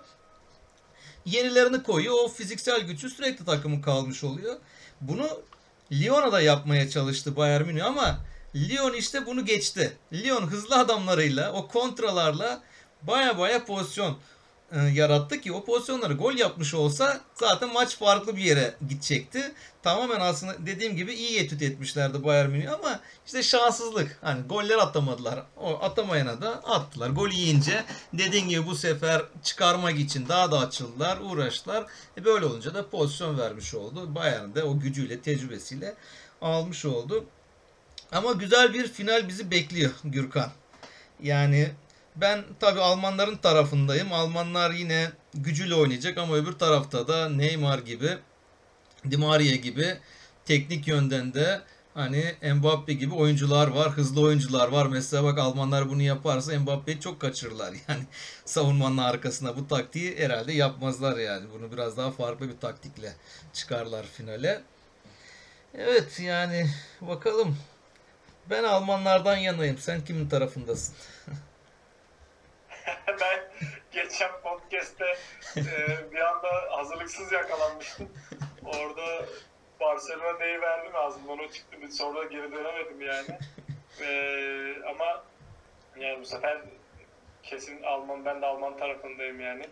[1.26, 2.14] Yenilerini koyuyor.
[2.24, 4.56] O fiziksel gücü sürekli takımın kalmış oluyor.
[5.00, 5.28] Bunu
[5.92, 8.18] Lyon'a da yapmaya çalıştı Bayern Münih ama
[8.54, 9.96] Lyon işte bunu geçti.
[10.12, 12.62] Lyon hızlı adamlarıyla, o kontralarla
[13.02, 14.18] baya baya pozisyon
[14.72, 19.52] yarattı ki o pozisyonları gol yapmış olsa zaten maç farklı bir yere gidecekti.
[19.82, 24.18] Tamamen aslında dediğim gibi iyi etüt etmişlerdi Bayern Münih ama işte şanssızlık.
[24.20, 25.42] Hani goller atamadılar.
[25.56, 27.10] O atamayana da attılar.
[27.10, 31.86] Gol yiyince dediğim gibi bu sefer çıkarmak için daha da açıldılar, uğraştılar.
[32.18, 34.14] E böyle olunca da pozisyon vermiş oldu.
[34.14, 35.94] Bayern de o gücüyle, tecrübesiyle
[36.40, 37.24] almış oldu.
[38.12, 40.50] Ama güzel bir final bizi bekliyor Gürkan.
[41.22, 41.70] Yani
[42.16, 44.12] ben tabi Almanların tarafındayım.
[44.12, 48.18] Almanlar yine gücüyle oynayacak ama öbür tarafta da Neymar gibi,
[49.10, 49.96] Di Maria gibi
[50.44, 51.60] teknik yönden de
[51.94, 53.90] hani Mbappe gibi oyuncular var.
[53.90, 54.86] Hızlı oyuncular var.
[54.86, 57.74] Mesela bak Almanlar bunu yaparsa Mbappe'yi çok kaçırırlar.
[57.88, 58.02] Yani
[58.44, 61.46] savunmanın arkasına bu taktiği herhalde yapmazlar yani.
[61.54, 63.12] Bunu biraz daha farklı bir taktikle
[63.52, 64.62] çıkarlar finale.
[65.74, 67.56] Evet yani bakalım.
[68.50, 69.78] Ben Almanlardan yanayım.
[69.78, 70.94] Sen kimin tarafındasın?
[73.20, 73.40] ben
[73.92, 75.16] geçen podcast'te
[75.56, 75.62] e,
[76.12, 78.08] bir anda hazırlıksız yakalanmıştım.
[78.64, 79.26] Orada
[79.80, 81.76] Barcelona neyi verdim ağzımdan onu çıktı.
[81.90, 83.38] Sonra geri dönemedim yani.
[84.00, 84.08] E,
[84.90, 85.24] ama
[85.96, 86.58] yani bu sefer
[87.42, 89.66] kesin Alman ben de Alman tarafındayım yani.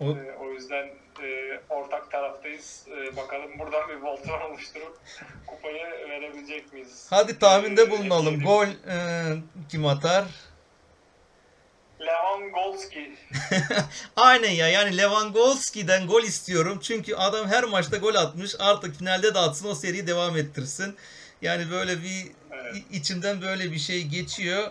[0.00, 0.86] O, e, o yüzden
[1.22, 2.86] e, ortak taraftayız.
[2.88, 4.98] E, bakalım buradan bir voltron oluşturup
[5.46, 7.06] kupayı verebilecek miyiz?
[7.10, 8.40] Hadi tahminde bulunalım.
[8.40, 8.96] Gol e,
[9.70, 10.24] kim atar?
[12.06, 13.16] Lewandowski.
[14.16, 16.78] Aynen ya yani Lewandowski'den gol istiyorum.
[16.82, 18.54] Çünkü adam her maçta gol atmış.
[18.58, 20.96] Artık finalde de atsın o seriyi devam ettirsin.
[21.42, 22.74] Yani böyle bir Evet.
[22.90, 24.70] içimden böyle bir şey geçiyor.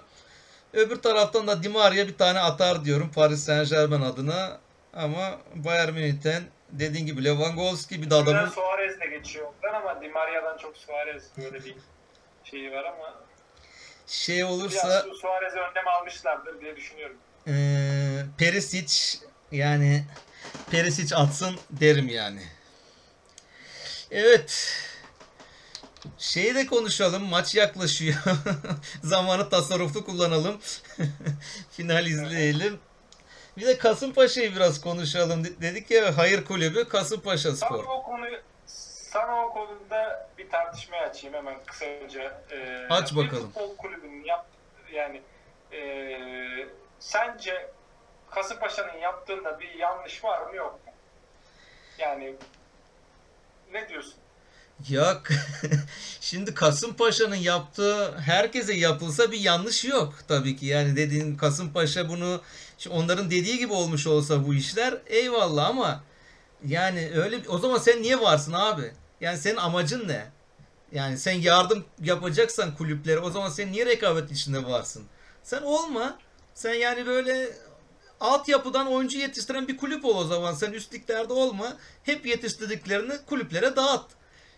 [0.74, 4.58] Öbür taraftan da Di Maria bir tane atar diyorum Paris Saint Germain adına.
[4.94, 10.10] Ama Bayern Münih'ten dediğin gibi Lewandowski bir de adamın Suarez de geçiyor ondan ama Di
[10.10, 11.76] Maria'dan çok Suarez böyle bir
[12.44, 13.14] şeyi var ama
[14.08, 17.18] şey biraz olursa Su- Suarez'e önlem almışlardır diye düşünüyorum.
[17.48, 19.18] eee Perisic
[19.52, 20.04] yani
[20.72, 22.42] Perisic atsın derim yani.
[24.12, 24.78] Evet.
[26.18, 27.24] Şeyi de konuşalım.
[27.24, 28.16] Maç yaklaşıyor.
[29.04, 30.62] Zamanı tasarruflu kullanalım.
[31.72, 32.80] Final izleyelim.
[33.58, 35.44] Bir de Kasımpaşa'yı biraz konuşalım.
[35.44, 37.84] De- Dedik ya hayır kulübü Kasımpaşa Spor.
[37.86, 38.40] o konuyu
[39.14, 42.42] sana o konuda bir tartışmaya açayım hemen kısaca.
[42.52, 43.44] Ee, Aç Bir bakalım.
[43.44, 44.46] futbol kulübünün yap
[44.94, 45.22] yani
[45.74, 46.68] ee,
[47.00, 47.72] sence
[48.32, 50.94] Kasımpaşa'nın yaptığında bir yanlış var mı yok mu?
[51.98, 52.36] Yani
[53.74, 54.14] ne diyorsun?
[54.90, 55.18] Ya
[56.22, 60.66] şimdi Kasımpaşa'nın yaptığı herkese yapılsa bir yanlış yok tabii ki.
[60.66, 62.42] Yani dediğin Kasımpaşa bunu
[62.90, 66.04] onların dediği gibi olmuş olsa bu işler eyvallah ama
[66.66, 68.94] yani öyle o zaman sen niye varsın abi?
[69.22, 70.26] Yani senin amacın ne?
[70.92, 75.06] Yani sen yardım yapacaksan kulüplere o zaman sen niye rekabet içinde varsın?
[75.44, 76.20] Sen olma.
[76.54, 77.50] Sen yani böyle
[78.20, 80.54] altyapıdan oyuncu yetiştiren bir kulüp ol o zaman.
[80.54, 81.78] Sen üst liglerde olma.
[82.04, 84.06] Hep yetiştirdiklerini kulüplere dağıt.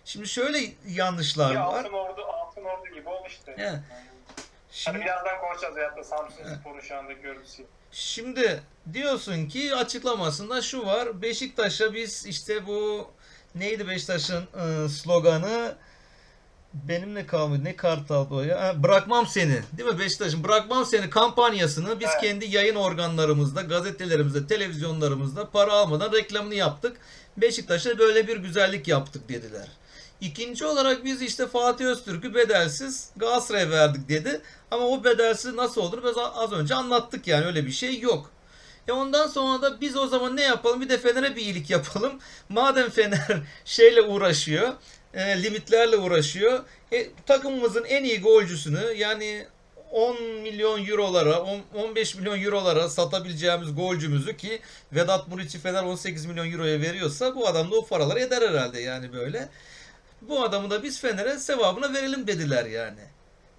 [0.05, 1.85] Şimdi şöyle yanlışlar Bir var.
[1.85, 3.53] Altın Ordu, Altın Ordu gibi ol işte.
[3.57, 3.65] He.
[3.65, 3.81] Hadi
[4.71, 7.63] Şimdi, birazdan konuşacağız veyahut da Samsun Spor'un şu andaki görüntüsü.
[7.91, 11.21] şimdi diyorsun ki açıklamasında şu var.
[11.21, 13.11] Beşiktaş'a biz işte bu
[13.55, 15.75] neydi Beşiktaş'ın e, sloganı
[16.73, 17.63] benimle kalmadı.
[17.63, 18.61] Ne kartaldı o ya?
[18.61, 19.61] Ha, bırakmam seni.
[19.77, 20.43] Değil mi Beşiktaş'ın?
[20.43, 22.21] Bırakmam seni kampanyasını biz Evet.
[22.21, 26.97] kendi yayın organlarımızda, gazetelerimizde, televizyonlarımızda para almadan reklamını yaptık.
[27.37, 29.67] Beşiktaş'a böyle bir güzellik yaptık dediler.
[30.21, 34.41] İkinci olarak biz işte Fatih Öztürk'ü bedelsiz Galatasaray'a verdik dedi.
[34.71, 36.03] Ama o bedelsiz nasıl olur?
[36.03, 38.29] Biz az önce anlattık yani öyle bir şey yok.
[38.87, 40.81] E ondan sonra da biz o zaman ne yapalım?
[40.81, 42.19] Bir de Fener'e bir iyilik yapalım.
[42.49, 43.27] Madem Fener
[43.65, 44.73] şeyle uğraşıyor,
[45.13, 46.63] e, limitlerle uğraşıyor.
[46.91, 49.47] E, takımımızın en iyi golcüsünü yani
[49.91, 54.61] 10 milyon eurolara, 10 15 milyon eurolara satabileceğimiz golcümüzü ki
[54.93, 59.13] Vedat Muriç'i Fener 18 milyon euroya veriyorsa bu adam da o paraları eder herhalde yani
[59.13, 59.49] böyle.
[60.21, 62.99] Bu adamı da biz Fener'e sevabına verelim dediler yani.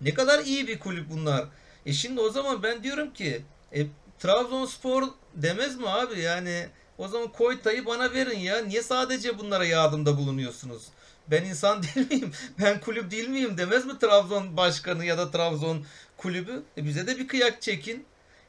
[0.01, 1.45] Ne kadar iyi bir kulüp bunlar.
[1.87, 3.43] E şimdi o zaman ben diyorum ki
[3.77, 3.87] e,
[4.19, 5.03] Trabzonspor
[5.35, 6.67] demez mi abi yani
[6.99, 8.65] o zaman Koyta'yı bana verin ya.
[8.65, 10.83] Niye sadece bunlara yardımda bulunuyorsunuz?
[11.29, 12.33] Ben insan değil miyim?
[12.61, 13.59] Ben kulüp değil miyim?
[13.59, 15.85] Demez mi Trabzon başkanı ya da Trabzon
[16.17, 16.62] kulübü?
[16.77, 18.05] E bize de bir kıyak çekin.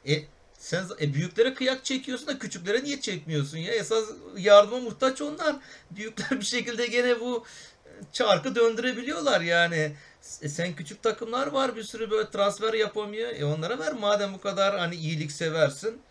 [0.07, 0.23] E
[0.57, 3.73] sen e, büyüklere kıyak çekiyorsun da küçüklere niye çekmiyorsun ya?
[3.73, 4.05] Esas
[4.37, 5.55] yardıma muhtaç onlar.
[5.91, 7.45] Büyükler bir şekilde gene bu
[7.85, 9.95] e, çarkı döndürebiliyorlar yani.
[10.41, 13.29] E sen küçük takımlar var bir sürü böyle transfer yapamıyor.
[13.35, 16.01] E onlara ver madem bu kadar hani iyilik seversin.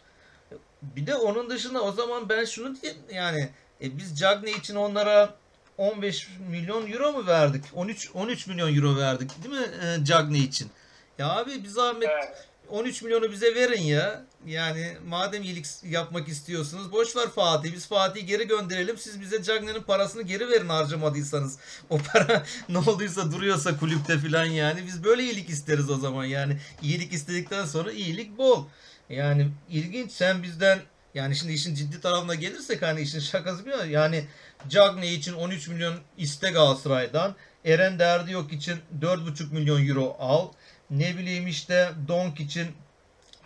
[0.82, 3.50] Bir de onun dışında o zaman ben şunu diyeyim yani
[3.82, 5.34] e biz Cagney için onlara
[5.78, 7.64] 15 milyon euro mu verdik?
[7.74, 10.70] 13 13 milyon euro verdik değil mi e, Cagney için?
[11.18, 12.48] Ya abi bir zahmet Evet.
[12.68, 14.24] 13 milyonu bize verin ya.
[14.46, 17.72] Yani madem iyilik yapmak istiyorsunuz boş ver Fatih.
[17.72, 18.98] Biz Fatih'i geri gönderelim.
[18.98, 21.58] Siz bize Cagney'in parasını geri verin harcamadıysanız.
[21.90, 24.86] O para ne olduysa duruyorsa kulüpte falan yani.
[24.86, 26.58] Biz böyle iyilik isteriz o zaman yani.
[26.82, 28.64] iyilik istedikten sonra iyilik bol.
[29.10, 30.78] Yani ilginç sen bizden
[31.14, 34.24] yani şimdi işin ciddi tarafına gelirsek hani işin şakası bir yani
[34.68, 37.34] Cagney için 13 milyon iste Galatasaray'dan.
[37.64, 40.48] Eren Derdi yok için 4,5 milyon euro al.
[40.90, 42.66] Ne bileyim işte Donk için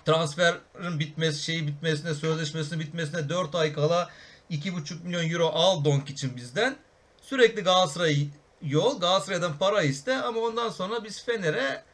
[0.09, 4.11] transferin bitmesi şeyi bitmesine sözleşmesinin bitmesine 4 ay kala
[4.51, 6.77] 2,5 milyon euro al Donk için bizden.
[7.23, 8.27] Sürekli Galatasaray
[8.63, 9.01] yol.
[9.01, 11.85] Galatasaray'dan para iste ama ondan sonra biz Fener'e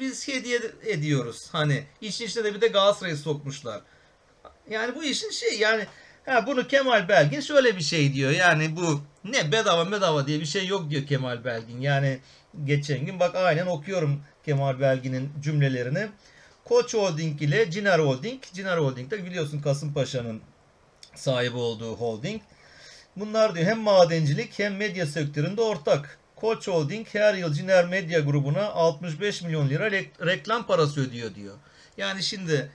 [0.00, 1.48] biz hediye ediyoruz.
[1.52, 3.80] Hani işin içine de bir de Galatasaray'ı sokmuşlar.
[4.70, 5.86] Yani bu işin şey yani
[6.26, 8.30] ha bunu Kemal Belgin şöyle bir şey diyor.
[8.30, 11.80] Yani bu ne bedava bedava diye bir şey yok diyor Kemal Belgin.
[11.80, 12.18] Yani
[12.64, 16.08] geçen gün bak aynen okuyorum Kemal Belgin'in cümlelerini.
[16.64, 18.42] Koç Holding ile Ciner Holding.
[18.52, 20.40] Ciner Holding de biliyorsun Kasımpaşa'nın
[21.14, 22.42] sahibi olduğu holding.
[23.16, 26.18] Bunlar diyor hem madencilik hem medya sektöründe ortak.
[26.36, 31.54] Koç Holding her yıl Ciner Medya grubuna 65 milyon lira rek- reklam parası ödüyor diyor.
[31.96, 32.70] Yani şimdi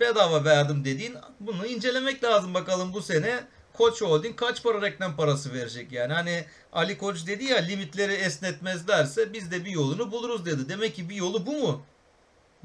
[0.00, 3.40] bedava verdim dediğin bunu incelemek lazım bakalım bu sene
[3.72, 9.32] Koç Holding kaç para reklam parası verecek yani hani Ali Koç dedi ya limitleri esnetmezlerse
[9.32, 10.68] biz de bir yolunu buluruz dedi.
[10.68, 11.82] Demek ki bir yolu bu mu?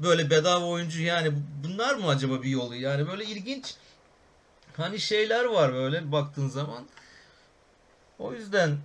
[0.00, 1.32] Böyle bedava oyuncu yani
[1.64, 2.74] bunlar mı acaba bir yolu?
[2.74, 3.74] Yani böyle ilginç
[4.76, 6.86] hani şeyler var böyle baktığın zaman.
[8.18, 8.78] O yüzden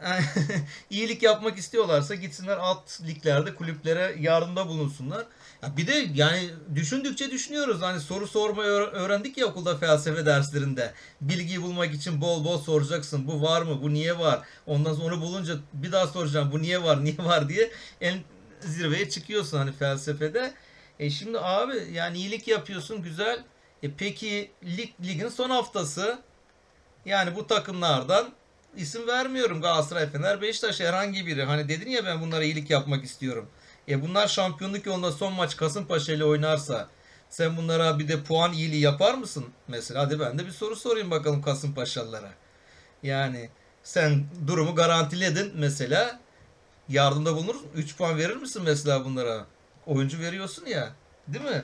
[0.90, 5.26] iyilik yapmak istiyorlarsa gitsinler alt liglerde kulüplere yardımda bulunsunlar.
[5.62, 7.82] Ya bir de yani düşündükçe düşünüyoruz.
[7.82, 10.92] Hani soru sormayı öğrendik ya okulda felsefe derslerinde.
[11.20, 13.26] Bilgiyi bulmak için bol bol soracaksın.
[13.26, 13.82] Bu var mı?
[13.82, 14.40] Bu niye var?
[14.66, 16.52] Ondan sonra onu bulunca bir daha soracağım.
[16.52, 17.04] Bu niye var?
[17.04, 17.70] Niye var diye
[18.00, 18.18] en
[18.60, 20.54] zirveye çıkıyorsun hani felsefede.
[20.98, 23.44] E şimdi abi yani iyilik yapıyorsun güzel.
[23.82, 26.18] E peki lig, ligin son haftası
[27.04, 28.32] yani bu takımlardan
[28.76, 31.44] isim vermiyorum Galatasaray, Fener, Beşiktaş herhangi biri.
[31.44, 33.48] Hani dedin ya ben bunlara iyilik yapmak istiyorum.
[33.88, 36.88] E bunlar şampiyonluk yolunda son maç Kasımpaşa ile oynarsa
[37.30, 39.46] sen bunlara bir de puan iyiliği yapar mısın?
[39.68, 42.30] Mesela hadi ben de bir soru sorayım bakalım Kasımpaşalılara.
[43.02, 43.48] Yani
[43.82, 46.20] sen durumu garantiledin mesela.
[46.90, 49.46] Yardımda bulunur 3 puan verir misin mesela bunlara?
[49.86, 50.90] Oyuncu veriyorsun ya.
[51.28, 51.62] Değil mi?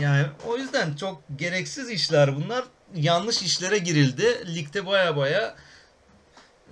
[0.00, 2.64] Yani o yüzden çok gereksiz işler bunlar.
[2.94, 4.54] Yanlış işlere girildi.
[4.54, 5.56] Ligde baya baya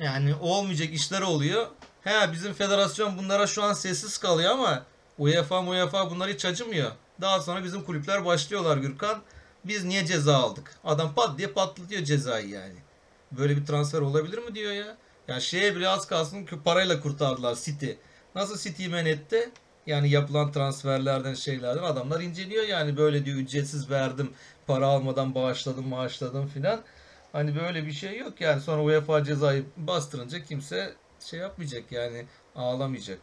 [0.01, 1.67] yani olmayacak işler oluyor.
[2.03, 4.83] He bizim federasyon bunlara şu an sessiz kalıyor ama
[5.19, 6.93] UEFA UEFA bunları hiç acımıyor.
[7.21, 9.23] Daha sonra bizim kulüpler başlıyorlar Gürkan.
[9.65, 10.77] Biz niye ceza aldık?
[10.85, 12.77] Adam pat diye patlatıyor cezayı yani.
[13.33, 14.97] Böyle bir transfer olabilir mi diyor ya.
[15.29, 17.91] Yani şeye bile az kalsın ki parayla kurtardılar City.
[18.35, 19.51] Nasıl City'yi men etti?
[19.87, 24.33] Yani yapılan transferlerden şeylerden adamlar inceliyor yani böyle diyor ücretsiz verdim
[24.67, 26.81] para almadan bağışladım bağışladım filan.
[27.33, 33.19] Hani böyle bir şey yok yani sonra UEFA cezayı bastırınca kimse şey yapmayacak yani ağlamayacak.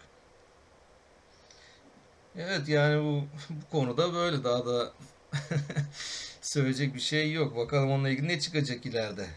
[2.37, 4.91] Evet yani bu, bu konuda böyle daha da
[6.41, 7.55] söyleyecek bir şey yok.
[7.57, 9.27] Bakalım onunla ilgili ne çıkacak ileride.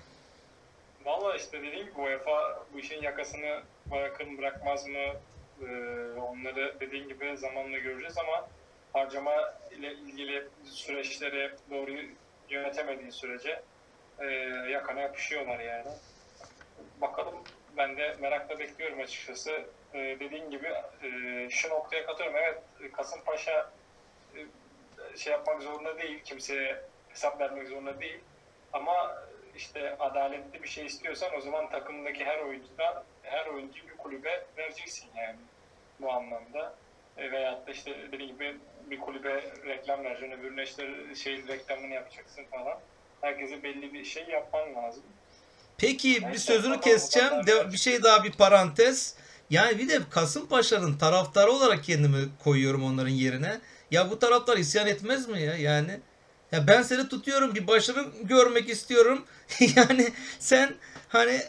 [1.04, 5.14] Valla işte dediğim gibi UEFA bu işin yakasını bırakır mı bırakmaz mı
[5.62, 8.48] ee, onları dediğin gibi zamanla göreceğiz ama
[8.92, 11.90] harcama ile ilgili süreçleri doğru
[12.48, 13.62] yönetemediği sürece
[14.18, 14.26] e,
[14.70, 15.90] yakana yapışıyorlar yani.
[17.00, 17.34] Bakalım
[17.76, 19.50] ben de merakla bekliyorum açıkçası.
[19.94, 22.36] E, dediğin gibi e, şu noktaya katıyorum.
[22.36, 23.70] Evet Kasımpaşa
[24.36, 26.22] e, şey yapmak zorunda değil.
[26.24, 28.20] Kimseye hesap vermek zorunda değil.
[28.72, 29.24] Ama
[29.56, 35.08] işte adaletli bir şey istiyorsan o zaman takımdaki her oyuncuda her oyuncu bir kulübe vereceksin
[35.16, 35.36] yani
[36.00, 36.74] bu anlamda.
[37.16, 38.56] E, veyahut da işte dediğim gibi
[38.90, 42.78] bir kulübe reklam vereceksin, öbürüne işte şey reklamını yapacaksın falan.
[43.20, 45.02] Herkese belli bir şey yapman lazım.
[45.78, 47.46] Peki bir sözünü keseceğim.
[47.46, 49.16] De, bir şey daha bir parantez.
[49.50, 53.60] Yani bir de Kasımpaşa'nın taraftarı olarak kendimi koyuyorum onların yerine.
[53.90, 56.00] Ya bu taraftar isyan etmez mi ya yani?
[56.54, 59.24] Ya ben seni tutuyorum bir başarı görmek istiyorum.
[59.76, 60.74] yani sen
[61.08, 61.40] hani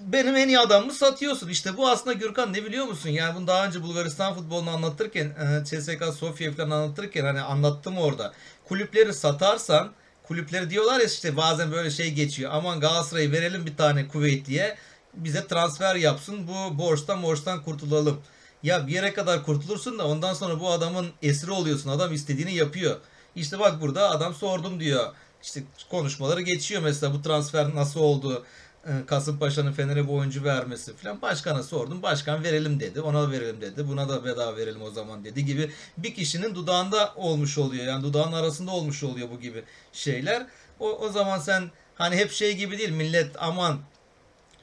[0.00, 1.48] benim en iyi adamımı satıyorsun.
[1.48, 3.08] İşte bu aslında Gürkan ne biliyor musun?
[3.08, 8.32] Yani bunu daha önce Bulgaristan futbolunu anlatırken, e, CSKA Sofya falan anlatırken hani anlattım orada.
[8.68, 9.92] Kulüpleri satarsan
[10.22, 12.50] kulüpleri diyorlar ya işte bazen böyle şey geçiyor.
[12.54, 14.76] Aman Galatasaray'ı verelim bir tane Kuveytli'ye
[15.14, 16.48] bize transfer yapsın.
[16.48, 18.20] Bu borçtan borçtan kurtulalım.
[18.62, 21.90] Ya bir yere kadar kurtulursun da ondan sonra bu adamın esiri oluyorsun.
[21.90, 22.96] Adam istediğini yapıyor.
[23.36, 25.12] İşte bak burada adam sordum diyor.
[25.42, 28.44] İşte konuşmaları geçiyor mesela bu transfer nasıl oldu?
[28.86, 31.22] Ee, Kasımpaşa'nın Fener'e bu oyuncu vermesi falan.
[31.22, 32.02] Başkana sordum.
[32.02, 33.00] Başkan verelim dedi.
[33.00, 33.88] Ona verelim dedi.
[33.88, 37.84] Buna da bedava verelim o zaman dedi gibi bir kişinin dudağında olmuş oluyor.
[37.86, 40.46] Yani dudağın arasında olmuş oluyor bu gibi şeyler.
[40.80, 43.78] O, o zaman sen hani hep şey gibi değil millet aman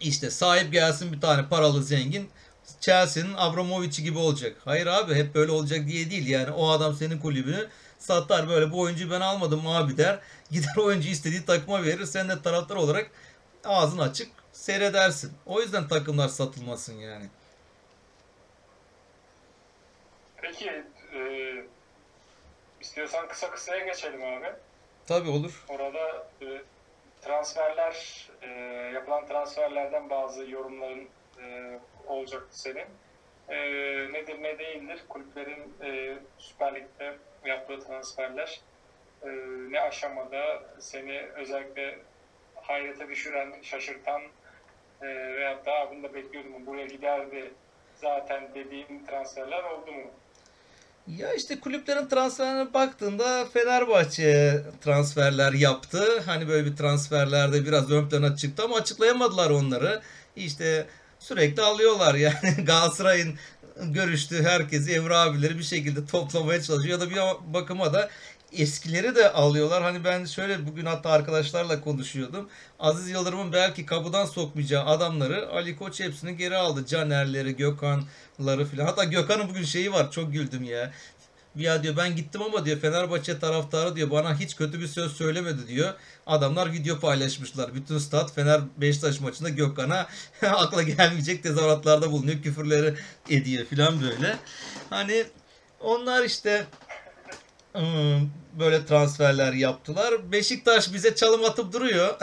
[0.02, 2.30] işte sahip gelsin bir tane paralı zengin
[2.82, 4.58] Chelsea'nin Abramovich'i gibi olacak.
[4.66, 6.28] Hayır abi hep böyle olacak diye değil.
[6.28, 7.68] Yani o adam senin kulübünü
[8.02, 10.20] satar böyle bu oyuncuyu ben almadım abi der.
[10.52, 12.06] Gider oyuncu istediği takıma verir.
[12.06, 13.12] Sen de taraftar olarak
[13.66, 15.34] ağzın açık seyredersin.
[15.46, 17.26] O yüzden takımlar satılmasın yani.
[20.38, 20.84] Peki
[21.14, 21.22] e,
[22.82, 24.48] istiyorsan kısa kısaya geçelim abi.
[25.08, 25.64] Tabi olur.
[25.70, 26.62] Orada e,
[27.22, 28.48] transferler e,
[28.94, 31.10] yapılan transferlerden bazı yorumların
[31.44, 32.86] e, olacaktı senin.
[33.50, 33.58] E,
[34.14, 35.04] nedir ne değildir?
[35.10, 38.62] Kulüplerin e, Süper Lig'de yaptığı transferler
[39.24, 39.30] e,
[39.72, 42.00] ne aşamada seni özellikle
[42.56, 44.22] hayrete düşüren, şaşırtan
[45.02, 47.54] e, veyahut da bunu da bekliyordum buraya giderdi
[47.96, 50.12] zaten dediğim transferler oldu mu?
[51.08, 56.20] Ya işte kulüplerin transferine baktığında Fenerbahçe transferler yaptı.
[56.26, 60.02] Hani böyle bir transferlerde biraz ön plana çıktı ama açıklayamadılar onları.
[60.36, 60.88] İşte
[61.20, 63.36] sürekli alıyorlar yani Galatasaray'ın
[63.84, 68.10] görüştüğü herkesi Emre abileri bir şekilde toplamaya çalışıyor ya da bir bakıma da
[68.54, 69.84] eskileri de alıyorlar.
[69.84, 72.50] Hani ben şöyle bugün hatta arkadaşlarla konuşuyordum.
[72.80, 76.86] Aziz Yıldırım'ın belki kapıdan sokmayacağı adamları Ali Koç hepsini geri aldı.
[76.86, 78.86] Canerleri, Gökhan'ları filan.
[78.86, 80.12] Hatta Gökhan'ın bugün şeyi var.
[80.12, 80.92] Çok güldüm ya.
[81.56, 85.68] Ya diyor ben gittim ama diyor Fenerbahçe taraftarı diyor bana hiç kötü bir söz söylemedi
[85.68, 85.94] diyor.
[86.26, 87.76] Adamlar video paylaşmışlar.
[87.76, 90.08] Bütün stat Fener Beşiktaş maçında Gökhan'a
[90.42, 92.42] akla gelmeyecek tezahüratlarda bulunuyor.
[92.42, 92.96] Küfürleri
[93.30, 94.38] ediyor filan böyle.
[94.90, 95.24] Hani
[95.80, 96.68] onlar işte
[98.60, 100.32] böyle transferler yaptılar.
[100.32, 102.16] Beşiktaş bize çalım atıp duruyor.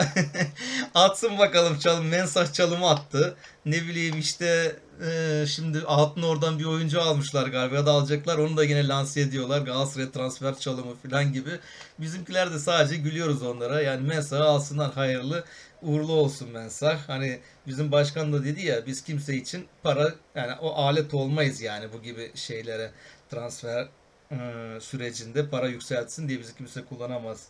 [0.93, 2.07] Atsın bakalım çalım.
[2.07, 3.35] Mensah çalımı attı.
[3.65, 8.37] Ne bileyim işte e, şimdi altın oradan bir oyuncu almışlar galiba ya da alacaklar.
[8.37, 9.61] Onu da yine lanse ediyorlar.
[9.61, 11.59] Galatasaray transfer çalımı falan gibi.
[11.99, 13.81] Bizimkiler de sadece gülüyoruz onlara.
[13.81, 15.43] Yani Mensah'ı alsınlar hayırlı.
[15.81, 17.09] Uğurlu olsun Mensah.
[17.09, 21.93] Hani bizim başkan da dedi ya biz kimse için para yani o alet olmayız yani
[21.93, 22.91] bu gibi şeylere
[23.31, 23.87] transfer
[24.31, 24.37] e,
[24.81, 27.47] sürecinde para yükseltsin diye bizi kimse kullanamaz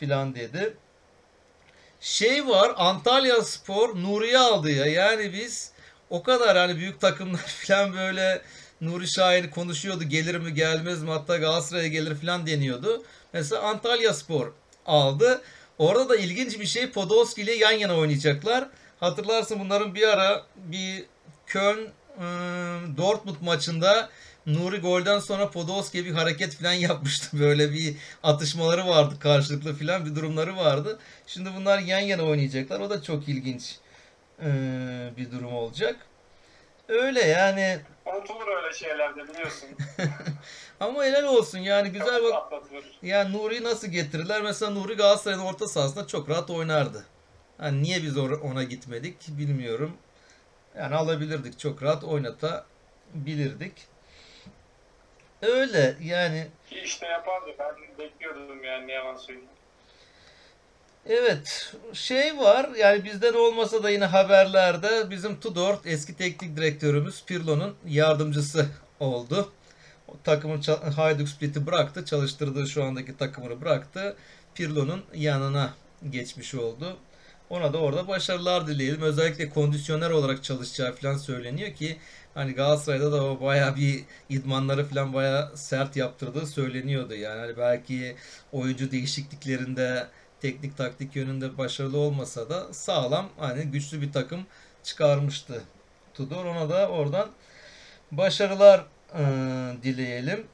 [0.00, 0.74] filan dedi.
[2.00, 4.86] Şey var Antalya Spor Nuri'yi aldı ya.
[4.86, 5.75] Yani biz
[6.10, 8.42] o kadar hani büyük takımlar filan böyle
[8.80, 13.04] Nuri Şahin konuşuyordu gelir mi gelmez mi hatta Galatasaray'a gelir filan deniyordu.
[13.32, 14.52] Mesela Antalya Spor
[14.86, 15.42] aldı.
[15.78, 18.68] Orada da ilginç bir şey Podolski ile yan yana oynayacaklar.
[19.00, 21.04] Hatırlarsın bunların bir ara bir
[21.46, 21.88] Köln
[22.20, 24.10] ıı, Dortmund maçında
[24.46, 27.38] Nuri golden sonra Podolski'ye bir hareket falan yapmıştı.
[27.38, 30.98] Böyle bir atışmaları vardı karşılıklı falan bir durumları vardı.
[31.26, 32.80] Şimdi bunlar yan yana oynayacaklar.
[32.80, 33.76] O da çok ilginç
[35.16, 35.96] bir durum olacak.
[36.88, 37.78] Öyle yani.
[38.06, 39.68] Unutulur öyle şeylerde biliyorsun.
[40.80, 42.34] Ama helal olsun yani güzel bak.
[42.34, 42.98] Atlatılır.
[43.02, 44.42] Yani Nuri'yi nasıl getirirler?
[44.42, 47.06] Mesela Nuri Galatasaray'ın orta sahasında çok rahat oynardı.
[47.58, 49.96] Hani niye biz ona gitmedik bilmiyorum.
[50.78, 53.72] Yani alabilirdik çok rahat oynatabilirdik.
[55.42, 57.46] Öyle yani Ki işte yapardı.
[57.58, 59.48] Ben bekliyordum yani ne yalan söyleyeyim.
[61.08, 67.74] Evet şey var yani bizden olmasa da yine haberlerde bizim Tudor eski teknik direktörümüz Pirlo'nun
[67.86, 68.66] yardımcısı
[69.00, 69.52] oldu.
[70.08, 70.62] O takımın
[70.96, 72.04] Hajduk Split'i bıraktı.
[72.04, 74.16] Çalıştırdığı şu andaki takımını bıraktı.
[74.54, 75.74] Pirlo'nun yanına
[76.10, 76.96] geçmiş oldu.
[77.50, 79.02] Ona da orada başarılar dileyelim.
[79.02, 81.96] Özellikle kondisyoner olarak çalışacağı falan söyleniyor ki
[82.34, 87.14] hani Galatasaray'da da o bayağı bir idmanları falan bayağı sert yaptırdığı söyleniyordu.
[87.14, 88.16] Yani hani belki
[88.52, 90.06] oyuncu değişikliklerinde
[90.42, 94.46] teknik taktik yönünde başarılı olmasa da sağlam hani güçlü bir takım
[94.82, 95.62] çıkarmıştı.
[96.14, 97.30] Tudor ona da oradan
[98.12, 98.80] başarılar
[99.14, 99.24] eee,
[99.82, 100.46] dileyelim.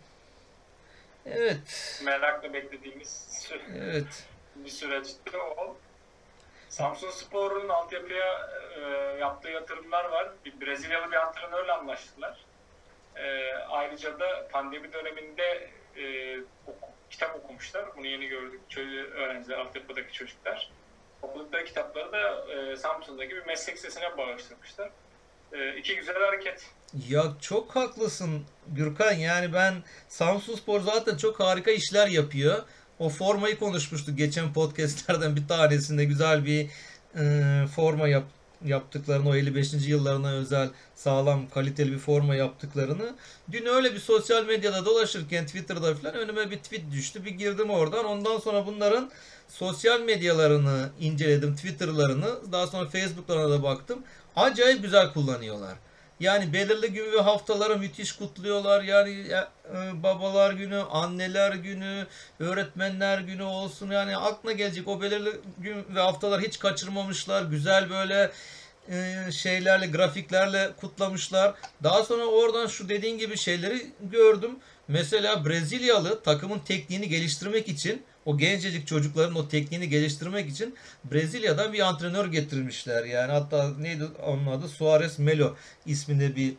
[1.27, 2.01] Evet.
[2.05, 4.27] Merakla beklediğimiz Evet.
[4.57, 5.77] bir süreçti o.
[6.69, 8.81] Samsun Spor'un altyapıya e,
[9.21, 10.29] yaptığı yatırımlar var.
[10.45, 12.45] Bir Brezilyalı bir antrenörle anlaştılar.
[13.17, 16.05] E, ayrıca da pandemi döneminde e,
[17.13, 17.85] kitap okumuşlar.
[17.97, 18.61] Bunu yeni gördük.
[18.69, 20.71] Çocuk, öğrenciler, altyapıdaki çocuklar.
[21.23, 24.91] Okudukları kitapları da e, Samsun'daki bir meslek sesine bağışlamışlar.
[25.53, 26.67] E, iki güzel hareket.
[27.09, 29.13] Ya çok haklısın Gürkan.
[29.13, 29.75] Yani ben
[30.09, 32.63] Samsunspor zaten çok harika işler yapıyor.
[32.99, 36.71] O formayı konuşmuştuk geçen podcastlerden bir tanesinde güzel bir
[37.17, 38.25] e, forma yap,
[38.67, 39.73] yaptıklarını o 55.
[39.73, 43.15] yıllarına özel sağlam kaliteli bir forma yaptıklarını.
[43.53, 47.25] Dün öyle bir sosyal medyada dolaşırken Twitter'da falan önüme bir tweet düştü.
[47.25, 48.05] Bir girdim oradan.
[48.05, 49.11] Ondan sonra bunların
[49.49, 52.53] sosyal medyalarını inceledim, Twitter'larını.
[52.53, 53.99] Daha sonra Facebook'larına da baktım.
[54.37, 55.75] Acayip güzel kullanıyorlar.
[56.23, 58.83] Yani belirli gün ve haftaları müthiş kutluyorlar.
[58.83, 62.07] Yani e, babalar günü, anneler günü,
[62.41, 63.91] öğretmenler günü olsun.
[63.91, 67.43] Yani aklına gelecek o belirli gün ve haftalar hiç kaçırmamışlar.
[67.43, 68.31] Güzel böyle
[68.89, 71.55] e, şeylerle, grafiklerle kutlamışlar.
[71.83, 74.51] Daha sonra oradan şu dediğin gibi şeyleri gördüm.
[74.89, 81.81] Mesela Brezilyalı takımın tekniğini geliştirmek için o gencecik çocukların o tekniğini geliştirmek için Brezilya'dan bir
[81.81, 83.05] antrenör getirmişler.
[83.05, 84.69] Yani hatta neydi onun adı?
[84.69, 85.57] Suarez Melo
[85.87, 86.55] isminde bir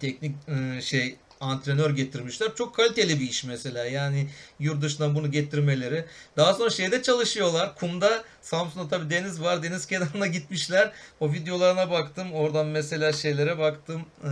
[0.00, 2.48] teknik e, şey antrenör getirmişler.
[2.54, 3.84] Çok kaliteli bir iş mesela.
[3.84, 4.28] Yani
[4.58, 6.04] yurt dışından bunu getirmeleri.
[6.36, 7.74] Daha sonra şeyde çalışıyorlar.
[7.74, 9.62] Kumda Samsun'da tabii deniz var.
[9.62, 10.92] Deniz kenarına gitmişler.
[11.20, 12.32] O videolarına baktım.
[12.32, 14.02] Oradan mesela şeylere baktım.
[14.24, 14.30] E,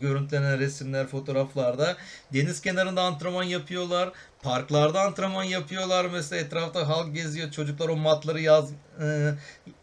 [0.00, 1.96] görüntülenen resimler, fotoğraflarda.
[2.32, 4.10] Deniz kenarında antrenman yapıyorlar.
[4.42, 6.04] Parklarda antrenman yapıyorlar.
[6.04, 7.50] Mesela etrafta halk geziyor.
[7.50, 8.70] Çocuklar o matları yaz
[9.02, 9.34] e,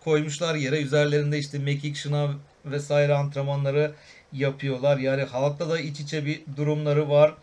[0.03, 0.81] koymuşlar yere.
[0.81, 2.29] Üzerlerinde işte mekik, şınav
[2.65, 3.95] vesaire antrenmanları
[4.33, 4.97] yapıyorlar.
[4.97, 7.33] Yani halkla da iç içe bir durumları var.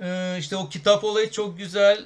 [0.00, 2.04] Ee, işte o kitap olayı çok güzel.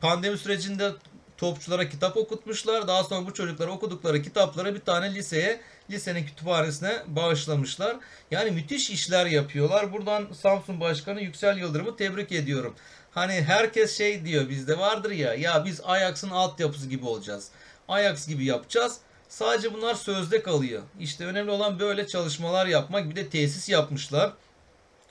[0.00, 0.92] Pandemi sürecinde
[1.36, 2.88] topçulara kitap okutmuşlar.
[2.88, 5.60] Daha sonra bu çocuklar okudukları kitapları bir tane liseye,
[5.90, 7.96] lisenin kütüphanesine bağışlamışlar.
[8.30, 9.92] Yani müthiş işler yapıyorlar.
[9.92, 12.74] Buradan Samsun Başkanı Yüksel Yıldırım'ı tebrik ediyorum.
[13.10, 17.48] Hani herkes şey diyor bizde vardır ya ya biz Ajax'ın altyapısı gibi olacağız.
[17.88, 18.98] Ajax gibi yapacağız.
[19.32, 20.82] Sadece bunlar sözde kalıyor.
[21.00, 23.10] İşte önemli olan böyle çalışmalar yapmak.
[23.10, 24.32] Bir de tesis yapmışlar.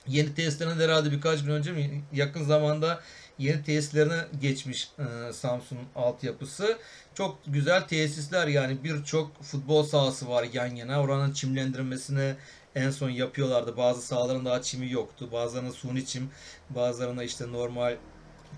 [0.07, 3.01] Yeni tesislerine herhalde birkaç gün önce mi yakın zamanda
[3.39, 6.77] yeni tesislerine geçmiş e, Samsun altyapısı.
[7.13, 11.01] Çok güzel tesisler yani birçok futbol sahası var yan yana.
[11.01, 12.35] Oranın çimlendirmesini
[12.75, 13.77] en son yapıyorlardı.
[13.77, 15.29] Bazı sahaların daha çimi yoktu.
[15.31, 16.29] Bazılarına suni çim,
[16.69, 17.95] bazılarına işte normal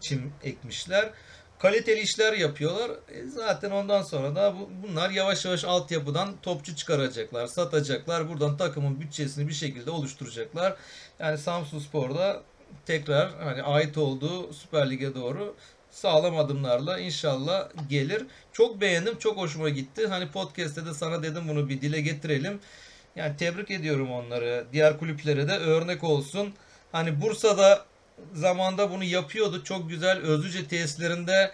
[0.01, 1.09] çim ekmişler.
[1.63, 2.91] Kaliteli işler yapıyorlar.
[2.91, 8.29] E zaten ondan sonra da bu, bunlar yavaş yavaş altyapıdan topçu çıkaracaklar, satacaklar.
[8.29, 10.75] Buradan takımın bütçesini bir şekilde oluşturacaklar.
[11.19, 12.41] Yani Samsun Spor'da
[12.85, 15.55] tekrar hani ait olduğu Süper Lig'e doğru
[15.91, 18.25] sağlam adımlarla inşallah gelir.
[18.53, 20.07] Çok beğendim, çok hoşuma gitti.
[20.07, 22.59] Hani podcast'te de sana dedim bunu bir dile getirelim.
[23.15, 24.65] Yani tebrik ediyorum onları.
[24.73, 26.53] Diğer kulüplere de örnek olsun.
[26.91, 27.85] Hani Bursa'da
[28.33, 29.63] zamanda bunu yapıyordu.
[29.63, 31.51] Çok güzel Özlüce tesislerinde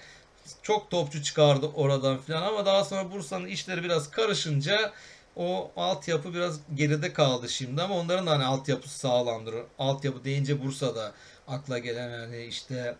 [0.61, 4.93] çok topçu çıkardı oradan filan ama daha sonra Bursa'nın işleri biraz karışınca
[5.35, 9.55] o altyapı biraz geride kaldı şimdi ama onların da hani altyapısı sağlamdır.
[9.79, 11.13] Altyapı deyince Bursa'da
[11.47, 12.95] akla gelen hani işte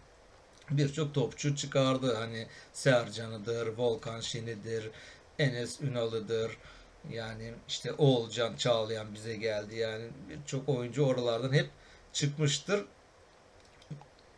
[0.70, 2.16] birçok topçu çıkardı.
[2.16, 4.89] Hani Sercan'ıdır, Volkan Şen'idir,
[5.39, 6.57] Enes Ünal'ıdır.
[7.12, 9.76] Yani işte Oğulcan Çağlayan bize geldi.
[9.76, 11.70] Yani birçok oyuncu oralardan hep
[12.14, 12.86] çıkmıştır.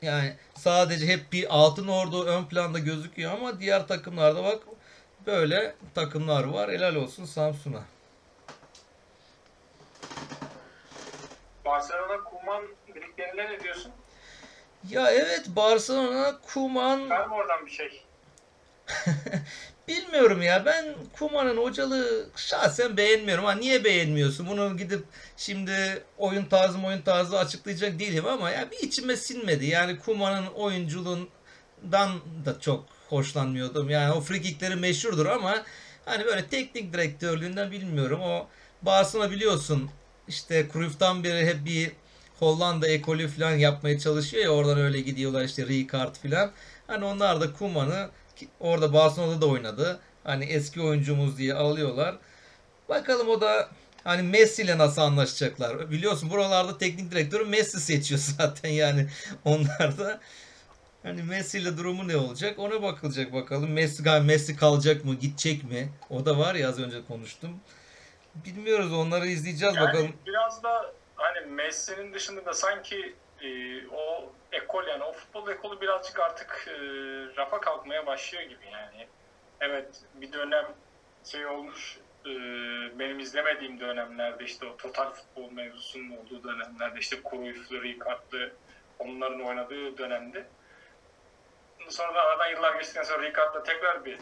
[0.02, 4.64] Yani sadece hep bir altın ordu ön planda gözüküyor ama diğer takımlarda bak
[5.26, 6.72] böyle takımlar var.
[6.72, 7.84] Helal olsun Samsun'a.
[11.66, 13.92] Barcelona Kuman birliklerinde ne diyorsun?
[14.90, 18.04] Ya evet Barcelona Kuman Var mı oradan bir şey?
[19.92, 23.46] Bilmiyorum ya ben Kuman'ın hocalığı şahsen beğenmiyorum.
[23.46, 24.48] Ha niye beğenmiyorsun?
[24.48, 25.04] Bunu gidip
[25.38, 29.66] şimdi oyun tarzı oyun tarzı açıklayacak değilim ama ya bir içime sinmedi.
[29.66, 32.10] Yani Kuman'ın oyunculuğundan
[32.46, 33.90] da çok hoşlanmıyordum.
[33.90, 35.64] Yani o frikikleri meşhurdur ama
[36.06, 38.22] hani böyle teknik direktörlüğünden bilmiyorum.
[38.22, 38.48] O
[38.82, 39.90] Barcelona biliyorsun
[40.28, 41.92] işte Cruyff'tan beri hep bir
[42.40, 46.52] Hollanda ekolü falan yapmaya çalışıyor ya oradan öyle gidiyorlar işte Rijkaard falan.
[46.88, 48.10] Hani onlar da Kuman'ı
[48.60, 50.00] Orada Barcelona'da da oynadı.
[50.24, 52.16] Hani eski oyuncumuz diye alıyorlar.
[52.90, 53.70] Bakalım o da
[54.04, 55.92] hani Messi ile nasıl anlaşacaklar.
[55.92, 59.08] Biliyorsun buralarda teknik direktörü Messi seçiyor zaten yani
[59.46, 60.20] onlar da.
[61.04, 63.72] Hani Messi ile durumu ne olacak ona bakılacak bakalım.
[63.72, 65.90] Messi Messi kalacak mı gidecek mi?
[66.10, 67.60] O da var ya az önce konuştum.
[68.36, 70.14] Bilmiyoruz onları izleyeceğiz Yani bakalım.
[70.28, 73.48] biraz da hani Messi'nin dışında da sanki e,
[73.88, 76.74] o ekol yani o futbol ekolü birazcık artık e,
[77.38, 79.08] rafa kalkmaya başlıyor gibi yani.
[79.60, 80.66] Evet bir dönem
[81.24, 82.30] şey olmuş e,
[83.00, 88.52] benim izlemediğim dönemlerde işte o total futbol mevzusunun olduğu dönemlerde işte Cruyff'lı, Rijkaard'lı
[89.00, 90.48] onların oynadığı dönemde.
[91.90, 94.18] Sonra da aradan yıllar geçtikten sonra Rijkaard'la tekrar bir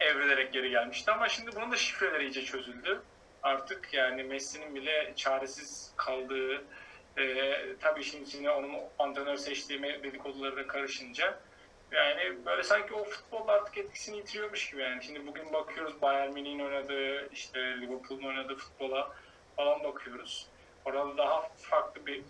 [0.00, 3.02] evrilerek geri gelmişti ama şimdi bunun da şifreleri iyice çözüldü.
[3.42, 6.64] Artık yani Messi'nin bile çaresiz kaldığı
[7.18, 11.38] e, tabii işin içine onun antrenör seçtiği dedikoduları da karışınca
[11.92, 15.04] yani böyle sanki o futbol artık etkisini yitiriyormuş gibi yani.
[15.04, 19.12] Şimdi bugün bakıyoruz Bayern Münih'in oynadığı, işte Liverpool'un oynadığı futbola
[19.56, 20.46] falan bakıyoruz.
[20.84, 22.22] Orada daha farklı bir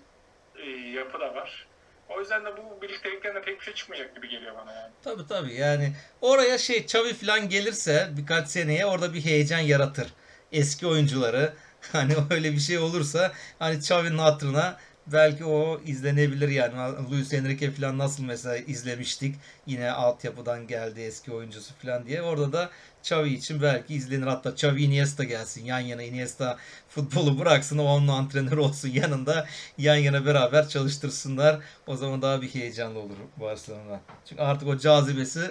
[0.57, 1.67] e, yapı da var.
[2.09, 4.93] O yüzden de bu birliktelikten de pek bir şey çıkmayacak gibi geliyor bana yani.
[5.05, 10.07] Tabii tabii yani oraya şey Xavi falan gelirse birkaç seneye orada bir heyecan yaratır.
[10.53, 11.53] Eski oyuncuları
[11.93, 14.77] Hani öyle bir şey olursa hani Xavi'nin hatırına
[15.07, 16.75] belki o izlenebilir yani.
[17.11, 19.35] Luis Enrique falan nasıl mesela izlemiştik.
[19.67, 22.23] Yine altyapıdan geldi eski oyuncusu falan diye.
[22.23, 22.71] Orada da
[23.03, 24.27] Xavi için belki izlenir.
[24.27, 25.65] Hatta Xavi Iniesta gelsin.
[25.65, 27.79] Yan yana Iniesta futbolu bıraksın.
[27.79, 29.47] O onun antrenörü olsun yanında.
[29.79, 31.61] Yan yana beraber çalıştırsınlar.
[31.87, 34.01] O zaman daha bir heyecanlı olur Barcelona.
[34.29, 35.51] Çünkü artık o cazibesi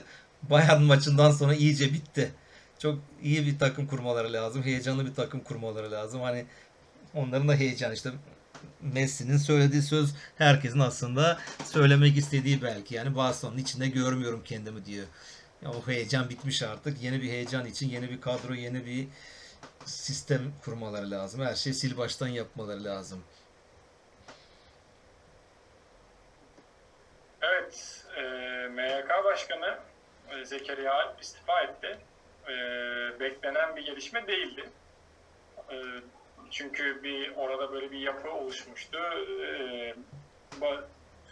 [0.49, 2.31] Bayern maçından sonra iyice bitti
[2.81, 4.63] çok iyi bir takım kurmaları lazım.
[4.63, 6.21] Heyecanlı bir takım kurmaları lazım.
[6.21, 6.45] Hani
[7.13, 8.09] onların da heyecan işte
[8.81, 12.95] Messi'nin söylediği söz herkesin aslında söylemek istediği belki.
[12.95, 15.05] Yani Barcelona'nın içinde görmüyorum kendimi diyor.
[15.61, 17.01] Ya o heyecan bitmiş artık.
[17.03, 19.07] Yeni bir heyecan için yeni bir kadro, yeni bir
[19.85, 21.41] sistem kurmaları lazım.
[21.41, 23.23] Her şeyi sil baştan yapmaları lazım.
[27.41, 28.21] Evet, e,
[28.67, 29.79] MYK Başkanı
[30.45, 31.99] Zekeriya Alp istifa etti
[32.47, 32.55] e,
[33.19, 34.69] beklenen bir gelişme değildi.
[35.71, 35.75] E,
[36.51, 38.97] çünkü bir orada böyle bir yapı oluşmuştu.
[39.45, 39.95] E,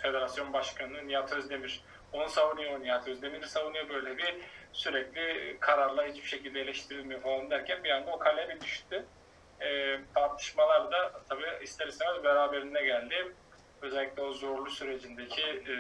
[0.02, 1.82] Federasyon Başkanı Nihat Özdemir
[2.14, 4.36] onu savunuyor, Nihat Özdemir savunuyor böyle bir
[4.74, 9.06] sürekli kararlar hiçbir şekilde eleştirilmiyor falan derken bir anda o kaleye bir düştü.
[9.62, 13.34] E, tartışmalar da tabii ister istemez beraberinde geldi.
[13.82, 15.74] özellikle o zorlu sürecindeki e,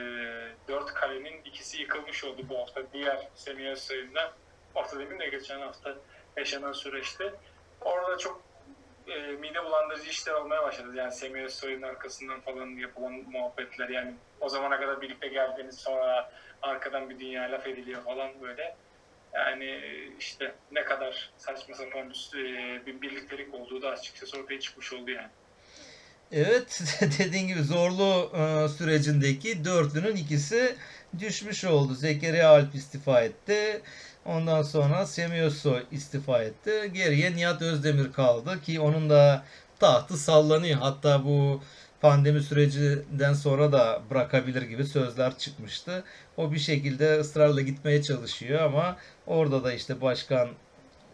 [0.67, 2.81] dört kalenin ikisi yıkılmış oldu bu hafta.
[2.93, 4.33] Diğer Semih sayında
[4.73, 5.95] hafta demin de geçen hafta
[6.37, 7.33] yaşanan süreçte.
[7.81, 8.41] Orada çok
[9.07, 10.95] e, mide bulandırıcı işler olmaya başladı.
[10.95, 13.89] Yani Semih Özsoy'un arkasından falan yapılan muhabbetler.
[13.89, 16.31] Yani o zamana kadar birlikte geldiğiniz sonra
[16.61, 18.75] arkadan bir dünya laf ediliyor falan böyle.
[19.33, 19.81] Yani
[20.19, 25.11] işte ne kadar saçma sapan bir, e, bir birliktelik olduğu da açıkçası ortaya çıkmış oldu
[25.11, 25.29] yani.
[26.31, 26.81] Evet
[27.19, 30.75] dediğin gibi zorlu e, sürecindeki dörtlünün ikisi
[31.19, 31.93] düşmüş oldu.
[31.93, 33.81] Zekeriya Alp istifa etti.
[34.25, 36.91] Ondan sonra Semih Özsoy istifa etti.
[36.93, 39.43] Geriye Nihat Özdemir kaldı ki onun da
[39.79, 40.79] tahtı sallanıyor.
[40.79, 41.61] Hatta bu
[42.01, 46.03] pandemi sürecinden sonra da bırakabilir gibi sözler çıkmıştı.
[46.37, 48.97] O bir şekilde ısrarla gitmeye çalışıyor ama
[49.27, 50.49] orada da işte başkan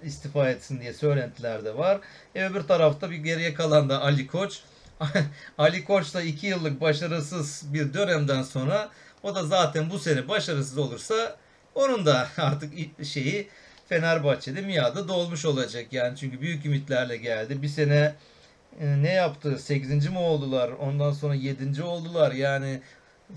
[0.04, 2.00] istifa etsin diye söylentiler de var.
[2.36, 4.60] E öbür tarafta bir geriye kalan da Ali Koç.
[5.58, 8.90] Ali Koç da 2 yıllık başarısız bir dönemden sonra
[9.24, 11.38] o da zaten bu sene başarısız olursa
[11.76, 12.74] onun da artık
[13.06, 13.48] şeyi
[13.90, 15.94] Fenerbahçe'de miadı dolmuş olacak.
[15.94, 17.62] Yani çünkü büyük ümitlerle geldi.
[17.62, 18.16] Bir sene
[18.80, 19.60] e, ne yaptı?
[19.60, 20.10] 8.
[20.10, 20.70] mi oldular?
[20.70, 21.84] Ondan sonra 7.
[21.84, 22.32] oldular.
[22.32, 22.82] Yani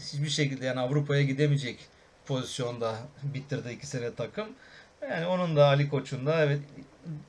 [0.00, 1.78] hiçbir şekilde yani Avrupa'ya gidemeyecek
[2.26, 4.48] pozisyonda bitirdi iki sene takım.
[5.02, 6.60] Yani onun da Ali Koç'un da evet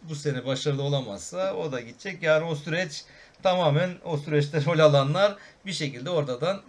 [0.10, 2.24] bu sene başarılı olamazsa o da gidecek.
[2.24, 3.04] Yani o süreç
[3.44, 6.62] tamamen o süreçte rol alanlar bir şekilde oradan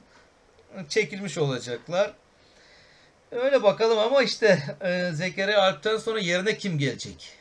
[0.88, 2.14] çekilmiş olacaklar.
[3.32, 7.32] Öyle bakalım ama işte e, Zekeriya Alp'ten sonra yerine kim gelecek?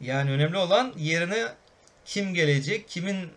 [0.00, 1.48] Yani önemli olan yerine
[2.04, 2.88] kim gelecek?
[2.88, 3.28] Kimin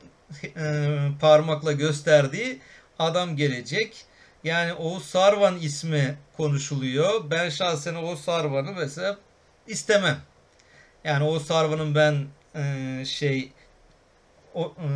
[0.44, 2.62] e, parmakla gösterdiği
[3.00, 4.06] adam gelecek.
[4.44, 7.32] Yani Oğuz Sarvan ismi konuşuluyor.
[7.32, 9.18] Ben şahsen Oğuz Sarvan'ı mesela
[9.68, 10.18] istemem.
[11.04, 12.26] Yani Oğuz Sarvan'ın ben
[12.56, 13.52] e, şey
[14.54, 14.88] o, e,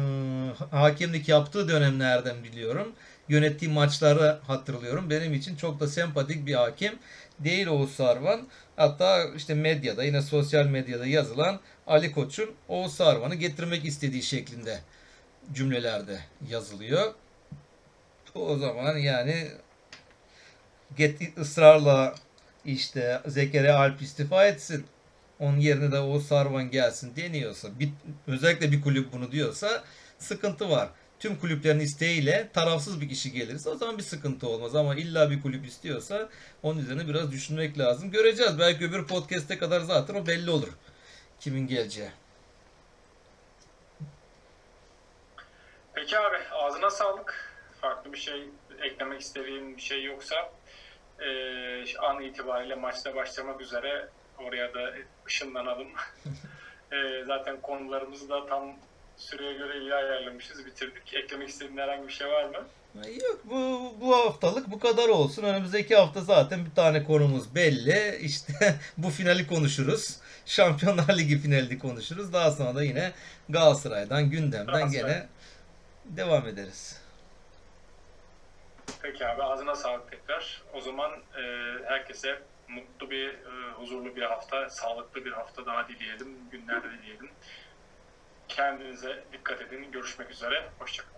[0.75, 2.93] hakimlik yaptığı dönemlerden biliyorum.
[3.29, 5.09] Yönettiği maçları hatırlıyorum.
[5.09, 6.99] Benim için çok da sempatik bir hakim
[7.39, 8.47] değil Oğuz Sarvan.
[8.75, 14.79] Hatta işte medyada yine sosyal medyada yazılan Ali Koç'un Oğuz Sarvan'ı getirmek istediği şeklinde
[15.53, 17.13] cümlelerde yazılıyor.
[18.35, 19.47] O zaman yani
[20.97, 22.15] get ısrarla
[22.65, 24.85] işte Zekeriya Alp istifa etsin.
[25.39, 27.89] Onun yerine de Oğuz Sarvan gelsin deniyorsa, bir,
[28.27, 29.83] özellikle bir kulüp bunu diyorsa
[30.19, 30.89] sıkıntı var.
[31.19, 34.75] Tüm kulüplerin isteğiyle tarafsız bir kişi gelirse o zaman bir sıkıntı olmaz.
[34.75, 36.29] Ama illa bir kulüp istiyorsa
[36.63, 38.11] onun üzerine biraz düşünmek lazım.
[38.11, 38.59] Göreceğiz.
[38.59, 40.69] Belki öbür podcast'e kadar zaten o belli olur.
[41.39, 42.09] Kimin geleceği.
[45.93, 47.57] Peki abi ağzına sağlık.
[47.81, 48.49] Farklı bir şey
[48.81, 50.35] eklemek istediğin bir şey yoksa
[51.19, 51.27] e,
[51.97, 54.93] an itibariyle maçta başlamak üzere oraya da
[55.27, 55.87] ışınlanalım.
[56.91, 58.75] e, zaten konularımızı da tam
[59.17, 61.13] süreye göre iyi ayarlamışız, bitirdik.
[61.13, 62.67] Eklemek istediğin herhangi bir şey var mı?
[62.95, 65.43] Yok bu, bu haftalık bu kadar olsun.
[65.43, 68.17] Önümüzdeki hafta zaten bir tane konumuz belli.
[68.21, 68.53] İşte
[68.97, 70.17] bu finali konuşuruz.
[70.45, 72.33] Şampiyonlar Ligi finalini konuşuruz.
[72.33, 73.11] Daha sonra da yine
[73.49, 75.13] Galatasaray'dan, gündemden Galatasaray.
[75.13, 75.27] gene
[76.05, 77.01] devam ederiz.
[79.01, 80.61] Peki abi ağzına sağlık tekrar.
[80.73, 81.41] O zaman e,
[81.85, 87.29] herkese mutlu bir, e, huzurlu bir hafta, sağlıklı bir hafta daha dileyelim, günler dileyelim.
[88.49, 89.91] Kendinize dikkat edin.
[89.91, 90.69] Görüşmek üzere.
[90.79, 91.17] Hoşçakalın.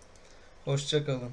[0.65, 1.31] Hoşçakalın.